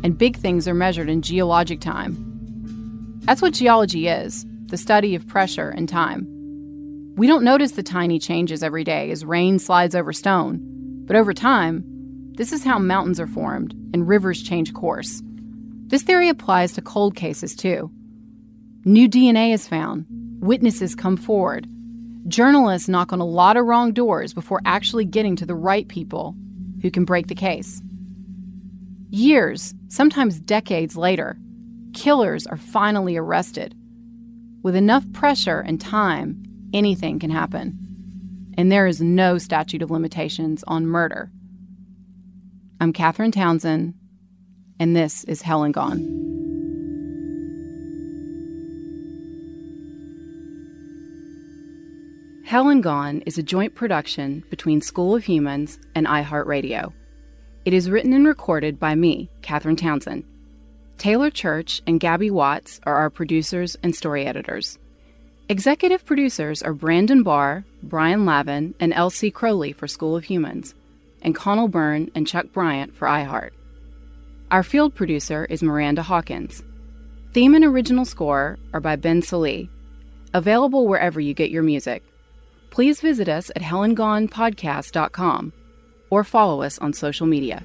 and 0.04 0.18
big 0.18 0.36
things 0.36 0.68
are 0.68 0.74
measured 0.74 1.10
in 1.10 1.22
geologic 1.22 1.80
time. 1.80 2.18
That's 3.26 3.44
what 3.44 3.54
geology 3.54 4.08
is 4.08 4.48
the 4.66 4.78
study 4.78 5.14
of 5.14 5.28
pressure 5.28 5.70
and 5.70 5.88
time. 5.88 6.31
We 7.22 7.28
don't 7.28 7.44
notice 7.44 7.74
the 7.74 7.84
tiny 7.84 8.18
changes 8.18 8.64
every 8.64 8.84
day 8.84 9.12
as 9.12 9.24
rain 9.24 9.60
slides 9.60 9.94
over 9.94 10.12
stone, 10.12 10.60
but 11.06 11.16
over 11.16 11.36
time, 11.36 11.84
this 12.32 12.52
is 12.52 12.64
how 12.64 12.80
mountains 12.80 13.20
are 13.20 13.28
formed 13.28 13.74
and 13.94 14.08
rivers 14.08 14.42
change 14.42 14.74
course. 14.74 15.22
This 15.86 16.02
theory 16.02 16.30
applies 16.30 16.74
to 16.74 16.82
cold 16.82 17.16
cases 17.16 17.56
too. 17.56 17.92
New 18.86 19.08
DNA 19.08 19.54
is 19.54 19.68
found, 19.68 20.08
witnesses 20.40 20.96
come 20.96 21.16
forward, 21.16 21.68
journalists 22.28 22.90
knock 22.90 23.14
on 23.14 23.20
a 23.20 23.24
lot 23.24 23.56
of 23.56 23.68
wrong 23.68 23.94
doors 23.94 24.34
before 24.34 24.60
actually 24.66 25.06
getting 25.06 25.36
to 25.36 25.46
the 25.46 25.54
right 25.54 25.88
people 25.88 26.36
who 26.82 26.90
can 26.90 27.06
break 27.06 27.28
the 27.28 27.36
case. 27.36 27.84
Years, 29.12 29.76
sometimes 29.90 30.40
decades 30.40 30.98
later, 30.98 31.38
killers 31.94 32.48
are 32.48 32.58
finally 32.58 33.16
arrested. 33.16 33.76
With 34.64 34.76
enough 34.76 35.06
pressure 35.14 35.60
and 35.60 35.80
time, 35.80 36.48
anything 36.74 37.20
can 37.20 37.30
happen. 37.30 37.78
And 38.58 38.72
there 38.72 38.88
is 38.88 39.02
no 39.02 39.38
statute 39.38 39.82
of 39.82 39.92
limitations 39.92 40.64
on 40.68 40.86
murder. 40.86 41.32
I'm 42.80 42.94
Catherine 42.94 43.32
Townsend, 43.32 43.94
and 44.80 44.96
this 44.96 45.24
is 45.26 45.42
Hell 45.42 45.64
and 45.64 45.74
Gone. 45.74 46.22
Hell 52.44 52.68
and 52.68 52.84
Gone 52.84 53.22
is 53.22 53.38
a 53.38 53.44
joint 53.44 53.76
production 53.76 54.44
between 54.50 54.82
School 54.82 55.16
of 55.16 55.24
Humans 55.24 55.80
and 55.96 56.06
iHeartRadio. 56.06 56.92
It 57.64 57.74
is 57.74 57.90
written 57.90 58.12
and 58.12 58.28
recorded 58.28 58.80
by 58.80 58.96
me, 58.96 59.30
Catherine 59.42 59.76
Townsend. 59.76 60.26
Taylor 60.98 61.30
Church 61.30 61.82
and 61.88 62.00
Gabby 62.00 62.30
Watts 62.30 62.82
are 62.84 62.96
our 62.96 63.10
producers 63.10 63.78
and 63.82 63.96
story 63.96 64.26
editors. 64.26 64.78
Executive 65.52 66.06
producers 66.06 66.64
are 66.64 66.74
Brandon 66.74 67.24
Barr, 67.24 67.66
Brian 67.84 68.26
Lavin, 68.26 68.74
and 68.80 68.94
Elsie 68.94 69.30
Crowley 69.30 69.74
for 69.74 69.86
School 69.86 70.16
of 70.16 70.24
Humans, 70.24 70.74
and 71.22 71.36
Connal 71.36 71.70
Byrne 71.70 72.10
and 72.16 72.26
Chuck 72.26 72.46
Bryant 72.54 72.96
for 72.96 73.06
iHeart. 73.06 73.50
Our 74.50 74.64
field 74.64 74.96
producer 74.96 75.44
is 75.44 75.62
Miranda 75.62 76.04
Hawkins. 76.04 76.64
Theme 77.34 77.54
and 77.54 77.66
original 77.66 78.06
score 78.06 78.60
are 78.74 78.80
by 78.80 78.96
Ben 78.96 79.22
Salee. 79.22 79.70
Available 80.34 80.88
wherever 80.88 81.20
you 81.20 81.34
get 81.34 81.52
your 81.52 81.64
music. 81.64 82.02
Please 82.70 83.02
visit 83.02 83.28
us 83.28 83.50
at 83.54 83.62
hellandgonepodcast.com 83.62 85.52
or 86.10 86.24
follow 86.24 86.62
us 86.62 86.80
on 86.80 86.94
social 86.94 87.28
media. 87.28 87.62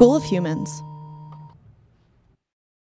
School 0.00 0.16
of 0.16 0.24
Humans. 0.24 0.82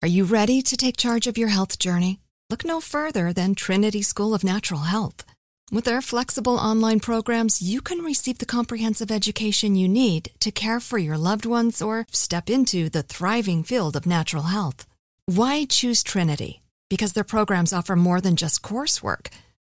Are 0.04 0.08
you 0.08 0.24
ready 0.24 0.62
to 0.62 0.78
take 0.78 0.98
charge 0.98 1.26
of 1.26 1.36
your 1.36 1.48
health 1.48 1.80
journey? 1.80 2.20
Look 2.52 2.64
no 2.64 2.80
further 2.80 3.34
than 3.34 3.56
Trinity 3.56 4.04
School 4.04 4.36
of 4.36 4.44
Natural 4.44 4.82
Health. 4.82 5.26
With 5.72 5.86
their 5.86 6.04
flexible 6.04 6.58
online 6.58 7.00
programs, 7.00 7.60
you 7.60 7.82
can 7.82 8.04
receive 8.04 8.38
the 8.38 8.46
comprehensive 8.46 9.10
education 9.10 9.76
you 9.76 9.88
need 9.88 10.30
to 10.42 10.52
care 10.52 10.80
for 10.80 11.00
your 11.00 11.18
loved 11.18 11.48
ones 11.48 11.82
or 11.82 12.06
step 12.12 12.52
into 12.52 12.88
the 12.88 13.02
thriving 13.02 13.64
field 13.64 13.96
of 13.96 14.06
natural 14.06 14.44
health. 14.44 14.86
Why 15.26 15.66
choose 15.66 16.04
Trinity? 16.04 16.62
Because 16.88 17.14
their 17.14 17.24
programs 17.24 17.74
offer 17.74 17.96
more 17.96 18.22
than 18.22 18.36
just 18.36 18.62
coursework. 18.62 19.30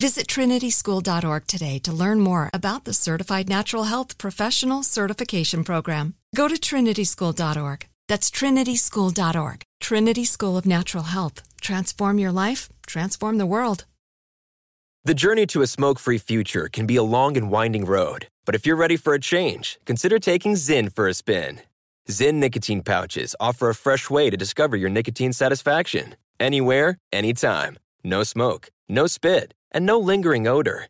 Visit 0.00 0.28
trinityschool.org 0.28 1.46
today 1.46 1.78
to 1.80 1.92
learn 1.92 2.20
more 2.20 2.48
about 2.54 2.86
the 2.86 2.94
Certified 2.94 3.50
Natural 3.50 3.84
Health 3.84 4.16
Professional 4.16 4.82
Certification 4.82 5.62
Program. 5.62 6.14
Go 6.34 6.48
to 6.48 6.54
trinityschool.org. 6.54 7.86
That's 8.08 8.30
trinityschool.org. 8.30 9.62
Trinity 9.78 10.24
School 10.24 10.56
of 10.56 10.64
Natural 10.64 11.04
Health. 11.04 11.42
Transform 11.60 12.18
your 12.18 12.32
life, 12.32 12.70
transform 12.86 13.36
the 13.36 13.44
world. 13.44 13.84
The 15.04 15.12
journey 15.12 15.44
to 15.48 15.60
a 15.60 15.66
smoke 15.66 15.98
free 15.98 16.16
future 16.16 16.70
can 16.72 16.86
be 16.86 16.96
a 16.96 17.02
long 17.02 17.36
and 17.36 17.50
winding 17.50 17.84
road, 17.84 18.26
but 18.46 18.54
if 18.54 18.64
you're 18.64 18.76
ready 18.76 18.96
for 18.96 19.12
a 19.12 19.20
change, 19.20 19.78
consider 19.84 20.18
taking 20.18 20.54
Zyn 20.54 20.90
for 20.90 21.08
a 21.08 21.14
spin. 21.14 21.60
Zyn 22.08 22.36
nicotine 22.36 22.82
pouches 22.82 23.36
offer 23.38 23.68
a 23.68 23.74
fresh 23.74 24.08
way 24.08 24.30
to 24.30 24.36
discover 24.38 24.76
your 24.76 24.88
nicotine 24.88 25.34
satisfaction 25.34 26.16
anywhere, 26.40 26.96
anytime. 27.12 27.76
No 28.02 28.22
smoke, 28.22 28.70
no 28.88 29.06
spit, 29.06 29.52
and 29.72 29.84
no 29.84 29.98
lingering 29.98 30.46
odor. 30.46 30.86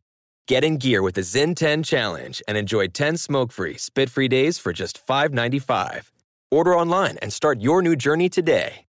Get 0.46 0.62
in 0.62 0.78
gear 0.78 1.02
with 1.02 1.16
the 1.16 1.22
Zyn 1.22 1.56
10 1.56 1.82
Challenge 1.82 2.42
and 2.46 2.56
enjoy 2.56 2.86
10 2.86 3.16
smoke 3.16 3.50
free, 3.50 3.76
spit 3.76 4.10
free 4.10 4.28
days 4.28 4.58
for 4.58 4.72
just 4.72 5.04
$5.95. 5.06 6.10
Order 6.50 6.76
online 6.76 7.16
and 7.18 7.32
start 7.32 7.60
your 7.60 7.82
new 7.82 7.96
journey 7.96 8.28
today. 8.28 8.86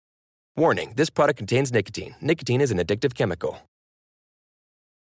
Warning 0.57 0.95
this 0.97 1.11
product 1.11 1.39
contains 1.39 1.73
nicotine. 1.73 2.17
Nicotine 2.21 2.61
is 2.61 2.73
an 2.73 2.79
addictive 2.79 3.15
chemical. 3.15 3.61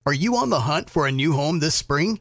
Are 0.07 0.13
you 0.13 0.37
on 0.37 0.51
the 0.51 0.61
hunt 0.61 0.89
for 0.89 1.07
a 1.07 1.13
new 1.13 1.33
home 1.33 1.59
this 1.59 1.75
spring? 1.75 2.21